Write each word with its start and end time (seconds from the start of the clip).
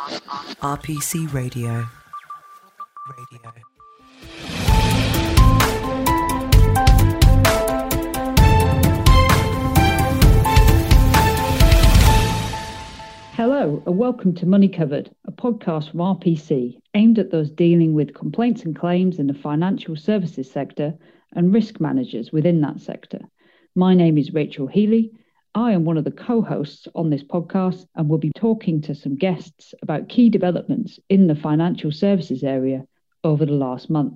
RPC 0.00 1.30
Radio. 1.34 1.68
Radio. 1.68 3.52
Hello, 13.34 13.82
and 13.84 13.98
welcome 13.98 14.34
to 14.36 14.46
Money 14.46 14.68
Covered, 14.68 15.10
a 15.26 15.32
podcast 15.32 15.90
from 15.90 16.00
RPC 16.00 16.80
aimed 16.94 17.18
at 17.18 17.30
those 17.30 17.50
dealing 17.50 17.92
with 17.92 18.14
complaints 18.14 18.62
and 18.62 18.74
claims 18.74 19.18
in 19.18 19.26
the 19.26 19.34
financial 19.34 19.96
services 19.96 20.50
sector 20.50 20.94
and 21.34 21.52
risk 21.52 21.78
managers 21.78 22.32
within 22.32 22.62
that 22.62 22.80
sector. 22.80 23.20
My 23.74 23.94
name 23.94 24.16
is 24.16 24.32
Rachel 24.32 24.66
Healy. 24.66 25.12
I 25.54 25.72
am 25.72 25.84
one 25.84 25.98
of 25.98 26.04
the 26.04 26.12
co 26.12 26.42
hosts 26.42 26.86
on 26.94 27.10
this 27.10 27.24
podcast 27.24 27.86
and 27.96 28.08
will 28.08 28.18
be 28.18 28.30
talking 28.36 28.80
to 28.82 28.94
some 28.94 29.16
guests 29.16 29.74
about 29.82 30.08
key 30.08 30.30
developments 30.30 31.00
in 31.08 31.26
the 31.26 31.34
financial 31.34 31.90
services 31.90 32.44
area 32.44 32.86
over 33.24 33.44
the 33.44 33.52
last 33.52 33.90
month. 33.90 34.14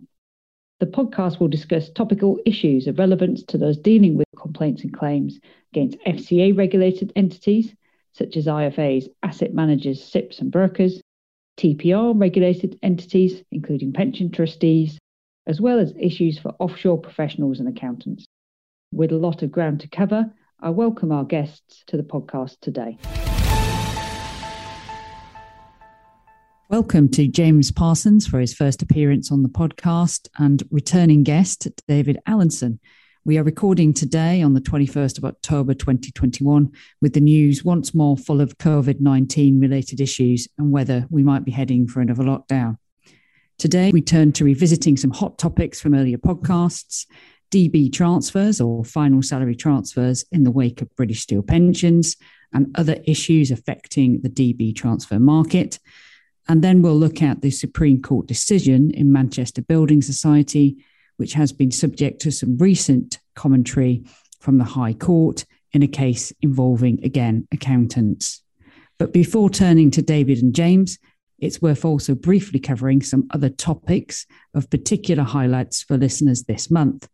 The 0.78 0.86
podcast 0.86 1.40
will 1.40 1.48
discuss 1.48 1.90
topical 1.90 2.38
issues 2.46 2.86
of 2.86 2.98
relevance 2.98 3.42
to 3.44 3.58
those 3.58 3.78
dealing 3.78 4.16
with 4.16 4.28
complaints 4.36 4.82
and 4.82 4.92
claims 4.92 5.40
against 5.72 5.98
FCA 6.06 6.56
regulated 6.56 7.12
entities 7.16 7.74
such 8.12 8.36
as 8.36 8.46
IFAs, 8.46 9.08
asset 9.24 9.52
managers, 9.52 10.02
SIPPs, 10.02 10.38
and 10.38 10.52
brokers, 10.52 11.00
TPR 11.56 12.18
regulated 12.18 12.78
entities, 12.82 13.42
including 13.50 13.92
pension 13.92 14.30
trustees, 14.30 14.98
as 15.48 15.60
well 15.60 15.80
as 15.80 15.92
issues 15.98 16.38
for 16.38 16.54
offshore 16.60 17.00
professionals 17.00 17.58
and 17.58 17.68
accountants. 17.68 18.24
With 18.92 19.10
a 19.10 19.16
lot 19.16 19.42
of 19.42 19.50
ground 19.50 19.80
to 19.80 19.88
cover, 19.88 20.32
I 20.60 20.70
welcome 20.70 21.12
our 21.12 21.24
guests 21.24 21.84
to 21.88 21.96
the 21.96 22.02
podcast 22.02 22.56
today. 22.60 22.98
Welcome 26.70 27.08
to 27.10 27.28
James 27.28 27.70
Parsons 27.70 28.26
for 28.26 28.40
his 28.40 28.54
first 28.54 28.82
appearance 28.82 29.30
on 29.30 29.42
the 29.42 29.48
podcast 29.48 30.28
and 30.38 30.62
returning 30.70 31.22
guest, 31.22 31.68
David 31.86 32.18
Allinson, 32.26 32.80
we 33.26 33.38
are 33.38 33.42
recording 33.42 33.94
today 33.94 34.42
on 34.42 34.52
the 34.52 34.60
21st 34.60 35.16
of 35.16 35.24
October 35.24 35.72
2021 35.72 36.70
with 37.00 37.14
the 37.14 37.22
news 37.22 37.64
once 37.64 37.94
more 37.94 38.18
full 38.18 38.42
of 38.42 38.58
COVID 38.58 39.00
19 39.00 39.58
related 39.58 39.98
issues 39.98 40.46
and 40.58 40.70
whether 40.70 41.06
we 41.08 41.22
might 41.22 41.42
be 41.42 41.50
heading 41.50 41.88
for 41.88 42.02
another 42.02 42.22
lockdown. 42.22 42.76
Today, 43.56 43.92
we 43.92 44.02
turn 44.02 44.32
to 44.32 44.44
revisiting 44.44 44.98
some 44.98 45.10
hot 45.10 45.38
topics 45.38 45.80
from 45.80 45.94
earlier 45.94 46.18
podcasts 46.18 47.06
DB 47.54 47.92
transfers 47.92 48.60
or 48.60 48.84
final 48.84 49.22
salary 49.22 49.54
transfers 49.54 50.24
in 50.32 50.44
the 50.44 50.50
wake 50.50 50.82
of 50.82 50.94
British 50.96 51.20
Steel 51.20 51.42
pensions 51.42 52.16
and 52.52 52.74
other 52.76 52.96
issues 53.04 53.50
affecting 53.50 54.20
the 54.22 54.28
DB 54.28 54.74
transfer 54.74 55.18
market. 55.18 55.78
And 56.48 56.62
then 56.62 56.82
we'll 56.82 56.98
look 56.98 57.22
at 57.22 57.40
the 57.40 57.50
Supreme 57.50 58.02
Court 58.02 58.26
decision 58.26 58.90
in 58.90 59.12
Manchester 59.12 59.62
Building 59.62 60.02
Society 60.02 60.84
which 61.16 61.34
has 61.34 61.52
been 61.52 61.70
subject 61.70 62.20
to 62.22 62.32
some 62.32 62.56
recent 62.58 63.18
commentary 63.34 64.04
from 64.40 64.58
the 64.58 64.64
High 64.64 64.94
Court 64.94 65.44
in 65.72 65.82
a 65.82 65.88
case 65.88 66.32
involving, 66.42 67.02
again, 67.04 67.46
accountants. 67.52 68.42
But 68.98 69.12
before 69.12 69.50
turning 69.50 69.90
to 69.92 70.02
David 70.02 70.38
and 70.42 70.54
James, 70.54 70.98
it's 71.44 71.62
worth 71.62 71.84
also 71.84 72.14
briefly 72.14 72.58
covering 72.58 73.02
some 73.02 73.26
other 73.30 73.48
topics 73.48 74.26
of 74.54 74.70
particular 74.70 75.22
highlights 75.22 75.82
for 75.82 75.96
listeners 75.96 76.44
this 76.44 76.70
month. 76.70 77.08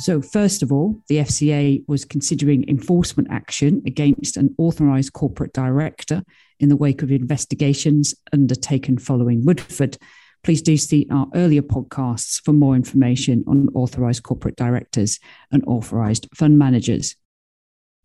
So, 0.00 0.22
first 0.22 0.62
of 0.62 0.70
all, 0.70 1.02
the 1.08 1.16
FCA 1.16 1.82
was 1.88 2.04
considering 2.04 2.68
enforcement 2.68 3.28
action 3.30 3.82
against 3.84 4.36
an 4.36 4.54
authorised 4.56 5.12
corporate 5.12 5.52
director 5.52 6.22
in 6.60 6.68
the 6.68 6.76
wake 6.76 7.02
of 7.02 7.10
investigations 7.10 8.14
undertaken 8.32 8.98
following 8.98 9.44
Woodford 9.44 9.98
please 10.44 10.62
do 10.62 10.76
see 10.76 11.06
our 11.10 11.26
earlier 11.34 11.62
podcasts 11.62 12.42
for 12.42 12.52
more 12.52 12.76
information 12.76 13.44
on 13.46 13.68
authorised 13.74 14.22
corporate 14.22 14.56
directors 14.56 15.18
and 15.50 15.64
authorised 15.66 16.28
fund 16.34 16.58
managers. 16.58 17.16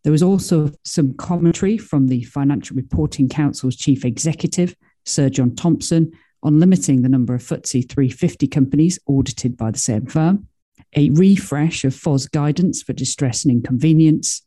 There 0.03 0.11
was 0.11 0.23
also 0.23 0.69
some 0.83 1.13
commentary 1.13 1.77
from 1.77 2.07
the 2.07 2.23
Financial 2.23 2.75
Reporting 2.75 3.29
Council's 3.29 3.77
chief 3.77 4.03
executive, 4.03 4.75
Sir 5.05 5.29
Jon 5.29 5.55
Thompson, 5.55 6.11
on 6.43 6.59
limiting 6.59 7.01
the 7.01 7.09
number 7.09 7.33
of 7.33 7.41
FTSE 7.41 7.89
350 7.89 8.47
companies 8.47 8.99
audited 9.07 9.55
by 9.55 9.71
the 9.71 9.79
same 9.79 10.05
firm, 10.05 10.47
a 10.95 11.09
refresh 11.11 11.85
of 11.85 11.95
FOS 11.95 12.27
guidance 12.27 12.83
for 12.83 12.91
distress 12.91 13.45
and 13.45 13.53
inconvenience. 13.53 14.41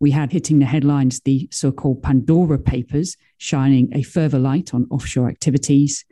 We 0.00 0.12
had 0.12 0.32
hitting 0.32 0.58
the 0.60 0.64
headlines 0.64 1.20
the 1.20 1.46
so 1.52 1.72
called 1.72 2.02
Pandora 2.02 2.58
Papers, 2.58 3.18
shining 3.36 3.90
a 3.94 4.02
further 4.02 4.38
light 4.38 4.72
on 4.72 4.86
offshore 4.90 5.28
activities, 5.28 6.06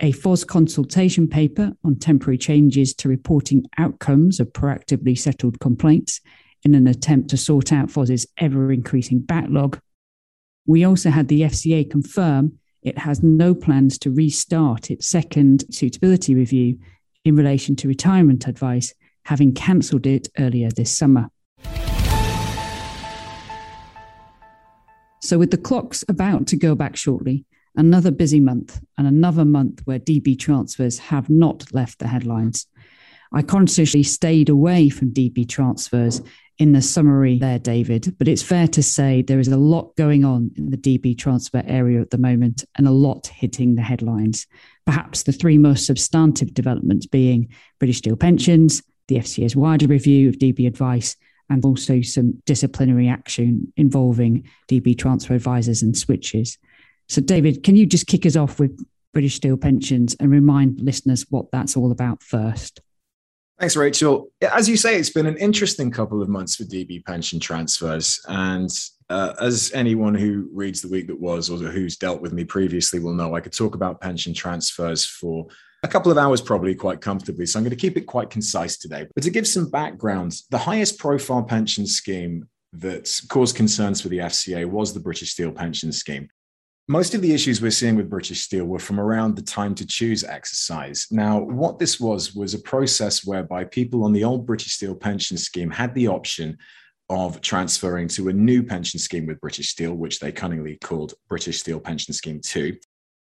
a 0.00 0.12
FOS 0.12 0.44
consultation 0.44 1.28
paper 1.28 1.72
on 1.84 1.98
temporary 1.98 2.38
changes 2.38 2.94
to 2.94 3.08
reporting 3.08 3.66
outcomes 3.76 4.40
of 4.40 4.52
proactively 4.54 5.16
settled 5.18 5.60
complaints 5.60 6.22
in 6.66 6.74
an 6.74 6.88
attempt 6.88 7.30
to 7.30 7.36
sort 7.36 7.72
out 7.72 7.92
FOS's 7.92 8.26
ever 8.38 8.72
increasing 8.72 9.20
backlog. 9.20 9.78
We 10.66 10.84
also 10.84 11.10
had 11.10 11.28
the 11.28 11.42
FCA 11.42 11.88
confirm 11.88 12.58
it 12.82 12.98
has 12.98 13.22
no 13.22 13.54
plans 13.54 13.98
to 13.98 14.10
restart 14.10 14.90
its 14.90 15.06
second 15.06 15.64
suitability 15.70 16.34
review 16.34 16.80
in 17.24 17.36
relation 17.36 17.76
to 17.76 17.86
retirement 17.88 18.48
advice, 18.48 18.92
having 19.26 19.54
cancelled 19.54 20.06
it 20.06 20.26
earlier 20.40 20.68
this 20.70 20.90
summer. 20.90 21.28
So, 25.22 25.38
with 25.38 25.52
the 25.52 25.60
clocks 25.62 26.04
about 26.08 26.48
to 26.48 26.56
go 26.56 26.74
back 26.74 26.96
shortly, 26.96 27.44
another 27.76 28.10
busy 28.10 28.40
month 28.40 28.80
and 28.98 29.06
another 29.06 29.44
month 29.44 29.82
where 29.84 30.00
DB 30.00 30.36
transfers 30.36 30.98
have 30.98 31.30
not 31.30 31.72
left 31.72 32.00
the 32.00 32.08
headlines. 32.08 32.66
I 33.32 33.42
consciously 33.42 34.02
stayed 34.02 34.48
away 34.48 34.88
from 34.88 35.12
DB 35.12 35.48
transfers 35.48 36.22
in 36.58 36.72
the 36.72 36.80
summary 36.80 37.38
there, 37.38 37.58
David, 37.58 38.16
but 38.18 38.28
it's 38.28 38.42
fair 38.42 38.66
to 38.68 38.82
say 38.82 39.20
there 39.20 39.38
is 39.38 39.48
a 39.48 39.58
lot 39.58 39.94
going 39.96 40.24
on 40.24 40.50
in 40.56 40.70
the 40.70 40.76
DB 40.76 41.16
transfer 41.16 41.62
area 41.66 42.00
at 42.00 42.10
the 42.10 42.18
moment 42.18 42.64
and 42.76 42.88
a 42.88 42.92
lot 42.92 43.26
hitting 43.26 43.74
the 43.74 43.82
headlines. 43.82 44.46
Perhaps 44.86 45.24
the 45.24 45.32
three 45.32 45.58
most 45.58 45.86
substantive 45.86 46.54
developments 46.54 47.06
being 47.06 47.48
British 47.78 47.98
Steel 47.98 48.16
pensions, 48.16 48.82
the 49.08 49.16
FCA's 49.16 49.54
wider 49.54 49.86
review 49.86 50.28
of 50.28 50.36
DB 50.36 50.66
advice, 50.66 51.14
and 51.50 51.64
also 51.64 52.00
some 52.00 52.42
disciplinary 52.46 53.08
action 53.08 53.72
involving 53.76 54.48
DB 54.68 54.98
transfer 54.98 55.34
advisors 55.34 55.82
and 55.82 55.96
switches. 55.96 56.58
So, 57.08 57.20
David, 57.20 57.62
can 57.62 57.76
you 57.76 57.86
just 57.86 58.06
kick 58.06 58.26
us 58.26 58.34
off 58.34 58.58
with 58.58 58.84
British 59.12 59.36
Steel 59.36 59.56
pensions 59.56 60.16
and 60.18 60.30
remind 60.30 60.80
listeners 60.80 61.26
what 61.28 61.50
that's 61.52 61.76
all 61.76 61.92
about 61.92 62.22
first? 62.22 62.80
Thanks, 63.58 63.76
Rachel. 63.76 64.30
As 64.42 64.68
you 64.68 64.76
say, 64.76 64.98
it's 64.98 65.10
been 65.10 65.26
an 65.26 65.38
interesting 65.38 65.90
couple 65.90 66.20
of 66.20 66.28
months 66.28 66.56
for 66.56 66.64
DB 66.64 67.02
pension 67.04 67.40
transfers. 67.40 68.20
And 68.28 68.70
uh, 69.08 69.32
as 69.40 69.72
anyone 69.72 70.14
who 70.14 70.50
reads 70.52 70.82
The 70.82 70.88
Week 70.88 71.06
That 71.06 71.18
Was 71.18 71.50
or 71.50 71.56
who's 71.56 71.96
dealt 71.96 72.20
with 72.20 72.34
me 72.34 72.44
previously 72.44 72.98
will 72.98 73.14
know, 73.14 73.34
I 73.34 73.40
could 73.40 73.54
talk 73.54 73.74
about 73.74 74.00
pension 74.00 74.34
transfers 74.34 75.06
for 75.06 75.46
a 75.82 75.88
couple 75.88 76.12
of 76.12 76.18
hours, 76.18 76.42
probably 76.42 76.74
quite 76.74 77.00
comfortably. 77.00 77.46
So 77.46 77.58
I'm 77.58 77.64
going 77.64 77.70
to 77.70 77.76
keep 77.76 77.96
it 77.96 78.02
quite 78.02 78.28
concise 78.28 78.76
today. 78.76 79.06
But 79.14 79.24
to 79.24 79.30
give 79.30 79.46
some 79.46 79.70
background, 79.70 80.36
the 80.50 80.58
highest 80.58 80.98
profile 80.98 81.42
pension 81.42 81.86
scheme 81.86 82.48
that 82.74 83.20
caused 83.30 83.56
concerns 83.56 84.02
for 84.02 84.08
the 84.08 84.18
FCA 84.18 84.66
was 84.66 84.92
the 84.92 85.00
British 85.00 85.30
Steel 85.30 85.52
pension 85.52 85.92
scheme. 85.92 86.28
Most 86.88 87.14
of 87.14 87.20
the 87.20 87.34
issues 87.34 87.60
we're 87.60 87.72
seeing 87.72 87.96
with 87.96 88.08
British 88.08 88.42
Steel 88.42 88.64
were 88.64 88.78
from 88.78 89.00
around 89.00 89.34
the 89.34 89.42
time 89.42 89.74
to 89.74 89.84
choose 89.84 90.22
exercise. 90.22 91.08
Now, 91.10 91.40
what 91.40 91.80
this 91.80 91.98
was 91.98 92.32
was 92.32 92.54
a 92.54 92.60
process 92.60 93.26
whereby 93.26 93.64
people 93.64 94.04
on 94.04 94.12
the 94.12 94.22
old 94.22 94.46
British 94.46 94.74
Steel 94.74 94.94
pension 94.94 95.36
scheme 95.36 95.68
had 95.68 95.92
the 95.94 96.06
option 96.06 96.56
of 97.08 97.40
transferring 97.40 98.06
to 98.08 98.28
a 98.28 98.32
new 98.32 98.62
pension 98.62 99.00
scheme 99.00 99.26
with 99.26 99.40
British 99.40 99.70
Steel, 99.70 99.94
which 99.94 100.20
they 100.20 100.30
cunningly 100.30 100.78
called 100.80 101.14
British 101.28 101.58
Steel 101.58 101.80
Pension 101.80 102.14
Scheme 102.14 102.40
2, 102.40 102.76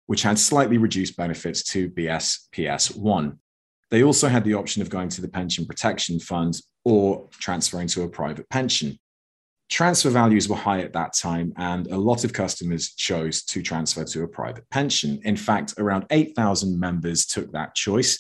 which 0.06 0.22
had 0.22 0.38
slightly 0.38 0.78
reduced 0.78 1.18
benefits 1.18 1.64
to 1.64 1.90
BSPS 1.90 2.96
1. 2.96 3.40
They 3.90 4.04
also 4.04 4.28
had 4.28 4.44
the 4.44 4.54
option 4.54 4.84
of 4.84 4.92
going 4.92 5.10
to 5.10 5.22
the 5.22 5.28
Pension 5.28 5.66
Protection 5.66 6.20
Fund 6.20 6.62
or 6.84 7.30
transferring 7.32 7.88
to 7.88 8.04
a 8.04 8.10
private 8.10 8.48
pension 8.50 9.00
transfer 9.70 10.10
values 10.10 10.48
were 10.48 10.56
high 10.56 10.82
at 10.82 10.94
that 10.94 11.14
time, 11.14 11.54
and 11.58 11.88
a 11.88 11.98
lot 11.98 12.24
of 12.24 12.34
customers 12.34 12.94
chose 12.94 13.44
to 13.44 13.62
transfer 13.62 14.04
to 14.04 14.24
a 14.24 14.28
private 14.28 14.70
pension. 14.70 15.20
In 15.24 15.36
fact, 15.36 15.74
around 15.78 16.06
8,000 16.12 16.80
members 16.80 17.26
took 17.26 17.52
that 17.54 17.76
choice. 17.76 18.20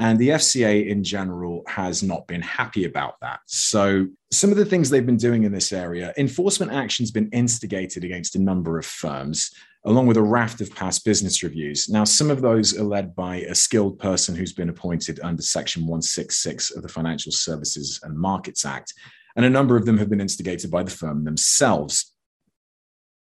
And 0.00 0.16
the 0.16 0.28
FCA 0.28 0.86
in 0.86 1.02
general 1.02 1.64
has 1.66 2.04
not 2.04 2.28
been 2.28 2.40
happy 2.40 2.84
about 2.84 3.14
that. 3.20 3.40
So, 3.46 4.06
some 4.30 4.52
of 4.52 4.56
the 4.56 4.64
things 4.64 4.88
they've 4.88 5.04
been 5.04 5.16
doing 5.16 5.42
in 5.42 5.50
this 5.50 5.72
area, 5.72 6.14
enforcement 6.16 6.70
action's 6.70 7.10
been 7.10 7.28
instigated 7.32 8.04
against 8.04 8.36
a 8.36 8.40
number 8.40 8.78
of 8.78 8.86
firms, 8.86 9.50
along 9.86 10.06
with 10.06 10.16
a 10.16 10.22
raft 10.22 10.60
of 10.60 10.72
past 10.72 11.04
business 11.04 11.42
reviews. 11.42 11.88
Now, 11.88 12.04
some 12.04 12.30
of 12.30 12.42
those 12.42 12.78
are 12.78 12.84
led 12.84 13.16
by 13.16 13.38
a 13.38 13.56
skilled 13.56 13.98
person 13.98 14.36
who's 14.36 14.52
been 14.52 14.68
appointed 14.68 15.18
under 15.24 15.42
Section 15.42 15.82
166 15.82 16.76
of 16.76 16.82
the 16.84 16.88
Financial 16.88 17.32
Services 17.32 17.98
and 18.04 18.16
Markets 18.16 18.64
Act 18.64 18.94
and 19.38 19.46
a 19.46 19.50
number 19.50 19.76
of 19.76 19.86
them 19.86 19.98
have 19.98 20.10
been 20.10 20.20
instigated 20.20 20.68
by 20.68 20.82
the 20.82 20.90
firm 20.90 21.24
themselves. 21.24 22.12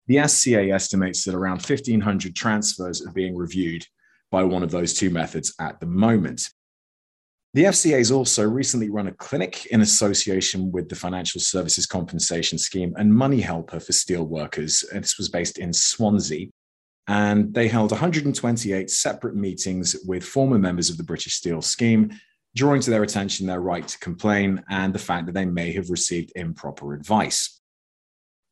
the 0.07 0.17
FCA 0.17 0.71
estimates 0.71 1.23
that 1.23 1.33
around 1.33 1.63
1,500 1.63 2.35
transfers 2.35 3.03
are 3.03 3.11
being 3.11 3.35
reviewed 3.35 3.83
by 4.29 4.43
one 4.43 4.61
of 4.61 4.69
those 4.69 4.93
two 4.93 5.09
methods 5.09 5.55
at 5.59 5.79
the 5.79 5.87
moment. 5.87 6.51
The 7.55 7.63
FCA 7.63 7.97
has 7.97 8.11
also 8.11 8.47
recently 8.47 8.91
run 8.91 9.07
a 9.07 9.13
clinic 9.13 9.65
in 9.67 9.81
association 9.81 10.71
with 10.71 10.89
the 10.89 10.95
Financial 10.95 11.41
Services 11.41 11.87
Compensation 11.87 12.59
Scheme 12.59 12.93
and 12.97 13.11
Money 13.11 13.41
Helper 13.41 13.79
for 13.79 13.93
steel 13.93 14.25
workers. 14.25 14.85
This 14.93 15.17
was 15.17 15.29
based 15.29 15.57
in 15.57 15.73
Swansea. 15.73 16.49
And 17.07 17.51
they 17.51 17.67
held 17.67 17.89
128 17.89 18.91
separate 18.91 19.35
meetings 19.35 19.95
with 20.05 20.23
former 20.23 20.59
members 20.59 20.91
of 20.91 20.97
the 20.97 21.03
British 21.03 21.33
Steel 21.33 21.63
Scheme, 21.63 22.11
drawing 22.55 22.81
to 22.81 22.89
their 22.89 23.03
attention 23.03 23.47
their 23.47 23.59
right 23.59 23.87
to 23.87 23.99
complain 23.99 24.63
and 24.69 24.93
the 24.93 24.99
fact 24.99 25.25
that 25.25 25.33
they 25.33 25.45
may 25.45 25.73
have 25.73 25.89
received 25.89 26.31
improper 26.35 26.93
advice. 26.93 27.61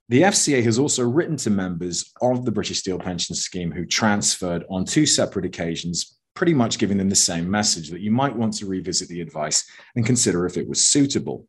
The 0.09 0.23
FCA 0.23 0.61
has 0.63 0.77
also 0.77 1.07
written 1.07 1.37
to 1.37 1.49
members 1.49 2.11
of 2.21 2.43
the 2.43 2.51
British 2.51 2.79
Steel 2.79 2.99
Pension 2.99 3.35
Scheme 3.35 3.71
who 3.71 3.85
transferred 3.85 4.65
on 4.69 4.83
two 4.83 5.05
separate 5.05 5.45
occasions, 5.45 6.19
pretty 6.35 6.53
much 6.53 6.77
giving 6.77 6.97
them 6.97 7.09
the 7.09 7.15
same 7.15 7.49
message 7.49 7.89
that 7.89 8.01
you 8.01 8.11
might 8.11 8.35
want 8.35 8.53
to 8.55 8.65
revisit 8.65 9.07
the 9.07 9.21
advice 9.21 9.63
and 9.95 10.05
consider 10.05 10.45
if 10.45 10.57
it 10.57 10.67
was 10.67 10.85
suitable. 10.85 11.47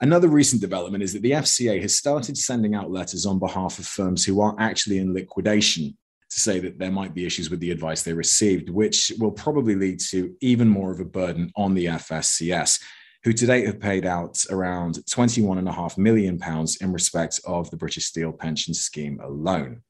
Another 0.00 0.28
recent 0.28 0.62
development 0.62 1.02
is 1.02 1.12
that 1.12 1.22
the 1.22 1.32
FCA 1.32 1.82
has 1.82 1.96
started 1.96 2.38
sending 2.38 2.74
out 2.74 2.90
letters 2.90 3.26
on 3.26 3.38
behalf 3.38 3.78
of 3.78 3.86
firms 3.86 4.24
who 4.24 4.40
are 4.40 4.54
actually 4.58 4.98
in 4.98 5.12
liquidation 5.12 5.98
to 6.30 6.40
say 6.40 6.60
that 6.60 6.78
there 6.78 6.92
might 6.92 7.14
be 7.14 7.26
issues 7.26 7.50
with 7.50 7.60
the 7.60 7.70
advice 7.70 8.02
they 8.02 8.12
received, 8.12 8.70
which 8.70 9.12
will 9.18 9.32
probably 9.32 9.74
lead 9.74 10.00
to 10.00 10.34
even 10.40 10.68
more 10.68 10.92
of 10.92 11.00
a 11.00 11.04
burden 11.04 11.50
on 11.56 11.74
the 11.74 11.86
FSCS, 11.86 12.80
who 13.24 13.32
to 13.32 13.46
date 13.46 13.66
have 13.66 13.80
paid 13.80 14.06
out 14.06 14.42
around 14.50 14.94
£21.5 15.10 15.98
million 15.98 16.40
in 16.80 16.92
respect 16.92 17.40
of 17.44 17.70
the 17.70 17.76
British 17.76 18.06
Steel 18.06 18.32
Pension 18.32 18.72
Scheme 18.72 19.20
alone. 19.20 19.82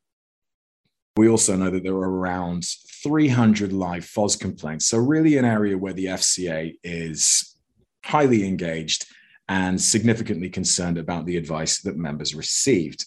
We 1.17 1.29
also 1.29 1.57
know 1.57 1.71
that 1.71 1.83
there 1.83 1.95
are 1.95 2.11
around 2.11 2.65
300 3.03 3.73
live 3.73 4.05
FOS 4.05 4.37
complaints. 4.37 4.87
So, 4.87 4.99
really, 4.99 5.37
an 5.37 5.45
area 5.45 5.77
where 5.77 5.93
the 5.93 6.07
FCA 6.07 6.75
is 6.83 7.57
highly 8.05 8.47
engaged 8.47 9.07
and 9.49 9.81
significantly 9.81 10.49
concerned 10.49 10.97
about 10.97 11.27
the 11.27 11.37
advice 11.37 11.81
that 11.83 11.97
members 11.97 12.35
received. 12.35 13.05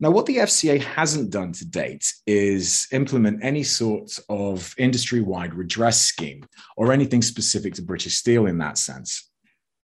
Now, 0.00 0.10
what 0.10 0.26
the 0.26 0.38
FCA 0.38 0.82
hasn't 0.82 1.30
done 1.30 1.52
to 1.52 1.64
date 1.64 2.12
is 2.26 2.88
implement 2.90 3.44
any 3.44 3.62
sort 3.62 4.18
of 4.28 4.74
industry 4.76 5.20
wide 5.20 5.54
redress 5.54 6.00
scheme 6.00 6.44
or 6.76 6.92
anything 6.92 7.22
specific 7.22 7.74
to 7.74 7.82
British 7.82 8.16
Steel 8.16 8.46
in 8.46 8.58
that 8.58 8.76
sense. 8.76 9.30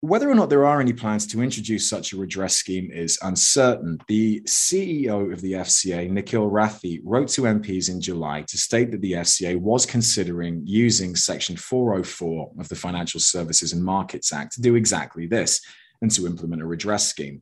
Whether 0.01 0.29
or 0.29 0.35
not 0.35 0.49
there 0.49 0.65
are 0.65 0.81
any 0.81 0.91
plans 0.91 1.25
to 1.27 1.41
introduce 1.41 1.89
such 1.89 2.11
a 2.11 2.17
redress 2.17 2.57
scheme 2.57 2.91
is 2.91 3.17
uncertain. 3.21 3.97
The 4.09 4.41
CEO 4.41 5.31
of 5.31 5.39
the 5.39 5.53
FCA, 5.53 6.09
Nikhil 6.09 6.51
Rathi, 6.51 6.99
wrote 7.05 7.29
to 7.29 7.43
MPs 7.43 7.89
in 7.89 8.01
July 8.01 8.41
to 8.41 8.57
state 8.57 8.91
that 8.91 8.99
the 8.99 9.13
FCA 9.13 9.57
was 9.57 9.85
considering 9.85 10.61
using 10.65 11.15
Section 11.15 11.55
404 11.55 12.51
of 12.59 12.67
the 12.67 12.75
Financial 12.75 13.21
Services 13.21 13.71
and 13.71 13.81
Markets 13.81 14.33
Act 14.33 14.51
to 14.55 14.61
do 14.61 14.75
exactly 14.75 15.25
this 15.25 15.61
and 16.01 16.11
to 16.11 16.27
implement 16.27 16.61
a 16.61 16.65
redress 16.65 17.07
scheme. 17.07 17.41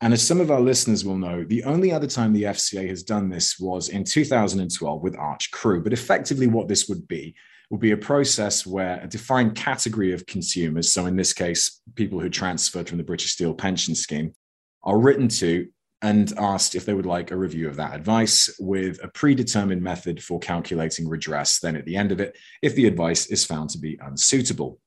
And 0.00 0.12
as 0.12 0.24
some 0.24 0.40
of 0.40 0.50
our 0.50 0.60
listeners 0.60 1.04
will 1.04 1.18
know, 1.18 1.44
the 1.44 1.64
only 1.64 1.90
other 1.90 2.06
time 2.06 2.32
the 2.32 2.44
FCA 2.44 2.88
has 2.88 3.02
done 3.02 3.28
this 3.28 3.58
was 3.58 3.88
in 3.88 4.04
2012 4.04 5.02
with 5.02 5.16
Arch 5.16 5.50
cru. 5.50 5.82
But 5.82 5.92
effectively, 5.92 6.46
what 6.46 6.68
this 6.68 6.88
would 6.88 7.08
be 7.08 7.34
will 7.70 7.78
be 7.78 7.90
a 7.90 7.96
process 7.96 8.64
where 8.64 9.00
a 9.02 9.08
defined 9.08 9.56
category 9.56 10.12
of 10.12 10.24
consumers, 10.26 10.92
so 10.92 11.06
in 11.06 11.16
this 11.16 11.32
case, 11.32 11.82
people 11.96 12.20
who 12.20 12.30
transferred 12.30 12.88
from 12.88 12.98
the 12.98 13.04
British 13.04 13.32
Steel 13.32 13.54
pension 13.54 13.94
scheme, 13.94 14.32
are 14.84 14.98
written 14.98 15.28
to 15.28 15.66
and 16.00 16.32
asked 16.38 16.76
if 16.76 16.86
they 16.86 16.94
would 16.94 17.04
like 17.04 17.30
a 17.30 17.36
review 17.36 17.68
of 17.68 17.76
that 17.76 17.94
advice 17.94 18.54
with 18.60 19.02
a 19.02 19.08
predetermined 19.08 19.82
method 19.82 20.22
for 20.22 20.38
calculating 20.38 21.08
redress. 21.08 21.58
Then, 21.58 21.74
at 21.74 21.84
the 21.84 21.96
end 21.96 22.12
of 22.12 22.20
it, 22.20 22.38
if 22.62 22.76
the 22.76 22.86
advice 22.86 23.26
is 23.26 23.44
found 23.44 23.70
to 23.70 23.78
be 23.78 23.98
unsuitable. 24.00 24.78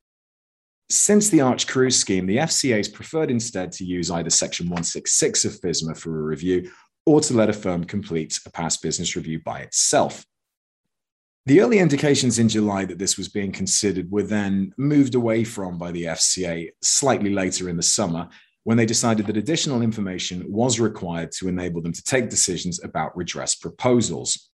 Since 0.91 1.29
the 1.29 1.39
Arch 1.39 1.67
cru 1.67 1.89
scheme, 1.89 2.25
the 2.25 2.35
FCA 2.35 2.75
has 2.75 2.89
preferred 2.89 3.31
instead 3.31 3.71
to 3.73 3.85
use 3.85 4.11
either 4.11 4.29
Section 4.29 4.65
166 4.65 5.45
of 5.45 5.53
FISMA 5.61 5.95
for 5.95 6.19
a 6.19 6.23
review 6.23 6.69
or 7.05 7.21
to 7.21 7.33
let 7.33 7.49
a 7.49 7.53
firm 7.53 7.85
complete 7.85 8.37
a 8.45 8.51
past 8.51 8.81
business 8.81 9.15
review 9.15 9.39
by 9.45 9.61
itself. 9.61 10.25
The 11.45 11.61
early 11.61 11.79
indications 11.79 12.39
in 12.39 12.49
July 12.49 12.83
that 12.83 12.99
this 12.99 13.17
was 13.17 13.29
being 13.29 13.53
considered 13.53 14.11
were 14.11 14.23
then 14.23 14.73
moved 14.77 15.15
away 15.15 15.45
from 15.45 15.77
by 15.77 15.93
the 15.93 16.03
FCA 16.03 16.71
slightly 16.83 17.29
later 17.33 17.69
in 17.69 17.77
the 17.77 17.83
summer 17.83 18.27
when 18.65 18.75
they 18.75 18.85
decided 18.85 19.27
that 19.27 19.37
additional 19.37 19.81
information 19.81 20.43
was 20.51 20.77
required 20.77 21.31
to 21.37 21.47
enable 21.47 21.81
them 21.81 21.93
to 21.93 22.03
take 22.03 22.29
decisions 22.29 22.83
about 22.83 23.15
redress 23.15 23.55
proposals. 23.55 24.49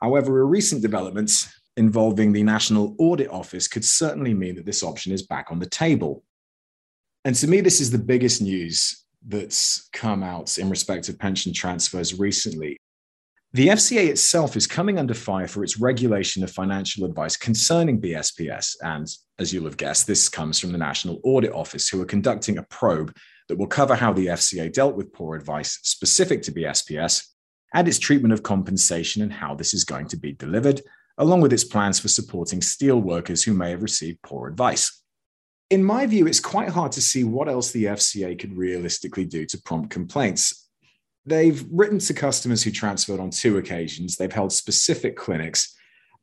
However, 0.00 0.40
a 0.40 0.44
recent 0.44 0.82
development 0.82 1.30
involving 1.76 2.32
the 2.32 2.42
National 2.42 2.94
Audit 2.98 3.30
Office 3.30 3.68
could 3.68 3.84
certainly 3.84 4.34
mean 4.34 4.56
that 4.56 4.66
this 4.66 4.82
option 4.82 5.12
is 5.12 5.22
back 5.22 5.50
on 5.50 5.58
the 5.58 5.66
table. 5.66 6.22
And 7.24 7.34
to 7.36 7.46
me, 7.46 7.60
this 7.60 7.80
is 7.80 7.90
the 7.90 7.98
biggest 7.98 8.42
news 8.42 9.04
that's 9.26 9.88
come 9.92 10.22
out 10.22 10.58
in 10.58 10.68
respect 10.68 11.08
of 11.08 11.18
pension 11.18 11.52
transfers 11.52 12.18
recently. 12.18 12.76
The 13.54 13.68
FCA 13.68 14.08
itself 14.08 14.56
is 14.56 14.66
coming 14.66 14.98
under 14.98 15.12
fire 15.12 15.46
for 15.46 15.62
its 15.62 15.78
regulation 15.78 16.42
of 16.42 16.50
financial 16.50 17.04
advice 17.04 17.36
concerning 17.36 18.00
BSPS. 18.00 18.76
And 18.80 19.06
as 19.38 19.52
you'll 19.52 19.66
have 19.66 19.76
guessed, 19.76 20.06
this 20.06 20.28
comes 20.28 20.58
from 20.58 20.72
the 20.72 20.78
National 20.78 21.20
Audit 21.22 21.52
Office, 21.52 21.88
who 21.88 22.00
are 22.00 22.06
conducting 22.06 22.56
a 22.56 22.62
probe 22.64 23.14
that 23.48 23.58
will 23.58 23.66
cover 23.66 23.94
how 23.94 24.12
the 24.14 24.26
FCA 24.26 24.72
dealt 24.72 24.96
with 24.96 25.12
poor 25.12 25.36
advice 25.36 25.78
specific 25.82 26.42
to 26.42 26.52
BSPS 26.52 27.26
and 27.74 27.86
its 27.86 27.98
treatment 27.98 28.32
of 28.32 28.42
compensation 28.42 29.22
and 29.22 29.32
how 29.32 29.54
this 29.54 29.74
is 29.74 29.84
going 29.84 30.08
to 30.08 30.16
be 30.16 30.32
delivered, 30.32 30.80
along 31.18 31.40
with 31.40 31.52
its 31.52 31.64
plans 31.64 31.98
for 31.98 32.08
supporting 32.08 32.60
steel 32.62 33.00
workers 33.00 33.42
who 33.42 33.52
may 33.52 33.70
have 33.70 33.82
received 33.82 34.22
poor 34.22 34.48
advice. 34.48 35.02
In 35.70 35.82
my 35.82 36.06
view, 36.06 36.26
it's 36.26 36.40
quite 36.40 36.68
hard 36.68 36.92
to 36.92 37.00
see 37.00 37.24
what 37.24 37.48
else 37.48 37.72
the 37.72 37.84
FCA 37.84 38.38
could 38.38 38.56
realistically 38.56 39.24
do 39.24 39.46
to 39.46 39.62
prompt 39.64 39.90
complaints 39.90 40.62
They've 41.24 41.64
written 41.70 41.98
to 42.00 42.14
customers 42.14 42.62
who 42.62 42.70
transferred 42.70 43.20
on 43.20 43.30
two 43.30 43.58
occasions. 43.58 44.16
They've 44.16 44.32
held 44.32 44.52
specific 44.52 45.16
clinics. 45.16 45.76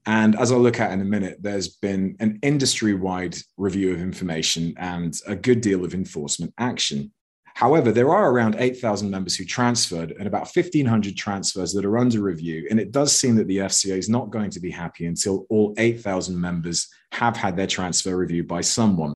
And 0.06 0.36
as 0.36 0.52
I'll 0.52 0.60
look 0.60 0.80
at 0.80 0.92
in 0.92 1.02
a 1.02 1.06
minute, 1.06 1.38
there's 1.42 1.68
been 1.68 2.16
an 2.20 2.40
industry 2.42 2.94
wide 2.94 3.38
review 3.58 3.94
of 3.94 4.02
information 4.02 4.74
and 4.78 5.18
a 5.28 5.36
good 5.36 5.62
deal 5.62 5.86
of 5.86 5.94
enforcement 5.94 6.54
action. 6.58 7.12
However, 7.60 7.92
there 7.92 8.12
are 8.12 8.32
around 8.32 8.56
8,000 8.58 9.10
members 9.10 9.36
who 9.36 9.44
transferred 9.44 10.12
and 10.12 10.28
about 10.28 10.48
1,500 10.48 11.18
transfers 11.18 11.74
that 11.74 11.84
are 11.84 11.98
under 11.98 12.22
review. 12.22 12.66
And 12.70 12.80
it 12.80 12.94
does 12.94 13.14
seem 13.14 13.36
that 13.36 13.50
the 13.50 13.58
FCA 13.58 13.98
is 13.98 14.08
not 14.08 14.30
going 14.30 14.50
to 14.52 14.62
be 14.62 14.72
happy 14.72 15.08
until 15.08 15.46
all 15.50 15.74
8,000 15.78 16.40
members 16.40 16.88
have 17.12 17.36
had 17.36 17.58
their 17.58 17.68
transfer 17.68 18.16
reviewed 18.16 18.48
by 18.48 18.62
someone. 18.62 19.12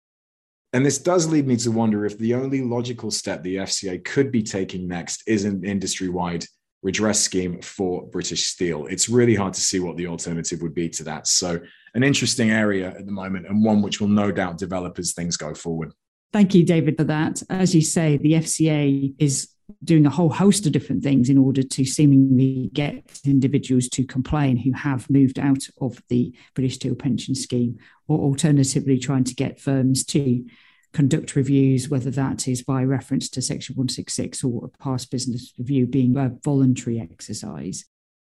And 0.73 0.85
this 0.85 0.97
does 0.97 1.25
lead 1.25 1.47
me 1.47 1.55
to 1.55 1.71
wonder 1.71 2.05
if 2.05 2.17
the 2.17 2.33
only 2.33 2.61
logical 2.61 3.11
step 3.11 3.43
the 3.43 3.55
FCA 3.55 4.03
could 4.03 4.29
be 4.29 4.43
taking 4.43 4.89
next 4.89 5.23
is 5.25 5.45
an 5.45 5.63
industry 5.63 6.09
wide 6.09 6.45
redress 6.81 7.21
scheme 7.21 7.61
for 7.61 8.05
British 8.07 8.47
steel. 8.47 8.87
It's 8.87 9.07
really 9.07 9.35
hard 9.35 9.53
to 9.53 9.61
see 9.61 9.79
what 9.79 9.95
the 9.95 10.07
alternative 10.07 10.61
would 10.61 10.75
be 10.75 10.89
to 10.89 11.03
that. 11.05 11.27
So, 11.27 11.61
an 11.93 12.03
interesting 12.03 12.51
area 12.51 12.89
at 12.89 13.05
the 13.05 13.11
moment, 13.13 13.47
and 13.47 13.63
one 13.63 13.81
which 13.81 14.01
will 14.01 14.09
no 14.09 14.33
doubt 14.33 14.57
develop 14.57 14.99
as 14.99 15.13
things 15.13 15.37
go 15.37 15.53
forward. 15.53 15.93
Thank 16.33 16.55
you, 16.55 16.65
David, 16.65 16.97
for 16.97 17.03
that. 17.03 17.43
As 17.47 17.75
you 17.75 17.81
say, 17.81 18.17
the 18.17 18.33
FCA 18.33 19.13
is 19.19 19.49
doing 19.83 20.07
a 20.07 20.09
whole 20.09 20.29
host 20.29 20.65
of 20.65 20.71
different 20.71 21.03
things 21.03 21.29
in 21.29 21.37
order 21.37 21.61
to 21.61 21.85
seemingly 21.85 22.71
get 22.73 23.19
individuals 23.23 23.87
to 23.89 24.03
complain 24.03 24.57
who 24.57 24.71
have 24.73 25.09
moved 25.11 25.37
out 25.37 25.63
of 25.79 26.01
the 26.09 26.33
British 26.55 26.75
Steel 26.75 26.95
pension 26.95 27.35
scheme, 27.35 27.77
or 28.07 28.17
alternatively, 28.19 28.97
trying 28.97 29.23
to 29.25 29.35
get 29.35 29.61
firms 29.61 30.03
to 30.05 30.43
conduct 30.91 31.35
reviews, 31.35 31.89
whether 31.89 32.09
that 32.09 32.47
is 32.47 32.63
by 32.63 32.83
reference 32.83 33.29
to 33.29 33.41
Section 33.41 33.75
166 33.75 34.43
or 34.43 34.65
a 34.65 34.83
past 34.83 35.11
business 35.11 35.53
review 35.59 35.85
being 35.85 36.17
a 36.17 36.31
voluntary 36.43 36.99
exercise. 36.99 37.85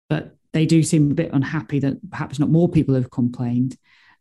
But 0.09 0.35
they 0.53 0.65
do 0.65 0.81
seem 0.81 1.11
a 1.11 1.15
bit 1.15 1.33
unhappy 1.33 1.79
that 1.79 2.09
perhaps 2.09 2.39
not 2.39 2.49
more 2.49 2.67
people 2.67 2.95
have 2.95 3.11
complained 3.11 3.77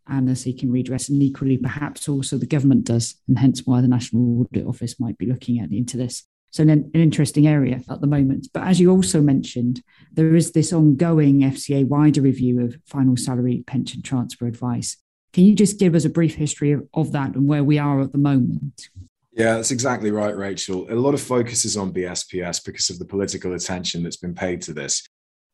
and 0.08 0.28
are 0.28 0.34
seeking 0.34 0.70
redress. 0.70 1.08
And 1.08 1.22
equally, 1.22 1.56
perhaps 1.56 2.08
also 2.08 2.38
the 2.38 2.46
government 2.46 2.84
does, 2.84 3.16
and 3.28 3.38
hence 3.38 3.66
why 3.66 3.80
the 3.80 3.88
National 3.88 4.40
Audit 4.40 4.66
Office 4.66 4.98
might 4.98 5.18
be 5.18 5.26
looking 5.26 5.58
at 5.60 5.70
into 5.70 5.96
this. 5.96 6.24
So, 6.52 6.62
an, 6.62 6.70
an 6.70 6.90
interesting 6.94 7.46
area 7.46 7.80
at 7.88 8.00
the 8.00 8.06
moment. 8.06 8.48
But 8.52 8.66
as 8.66 8.80
you 8.80 8.90
also 8.90 9.20
mentioned, 9.20 9.82
there 10.12 10.34
is 10.34 10.52
this 10.52 10.72
ongoing 10.72 11.40
FCA 11.40 11.86
wider 11.86 12.22
review 12.22 12.60
of 12.60 12.76
final 12.86 13.16
salary 13.16 13.62
pension 13.66 14.02
transfer 14.02 14.46
advice. 14.46 14.96
Can 15.32 15.44
you 15.44 15.54
just 15.54 15.78
give 15.78 15.94
us 15.94 16.04
a 16.04 16.10
brief 16.10 16.34
history 16.34 16.72
of, 16.72 16.88
of 16.92 17.12
that 17.12 17.36
and 17.36 17.46
where 17.46 17.62
we 17.62 17.78
are 17.78 18.00
at 18.00 18.10
the 18.10 18.18
moment? 18.18 18.88
Yeah, 19.32 19.54
that's 19.54 19.70
exactly 19.70 20.10
right, 20.10 20.36
Rachel. 20.36 20.86
A 20.90 20.94
lot 20.94 21.14
of 21.14 21.20
focus 21.20 21.64
is 21.64 21.76
on 21.76 21.92
BSPS 21.92 22.64
because 22.64 22.90
of 22.90 22.98
the 22.98 23.04
political 23.04 23.54
attention 23.54 24.02
that's 24.02 24.16
been 24.16 24.34
paid 24.34 24.60
to 24.62 24.72
this. 24.72 25.06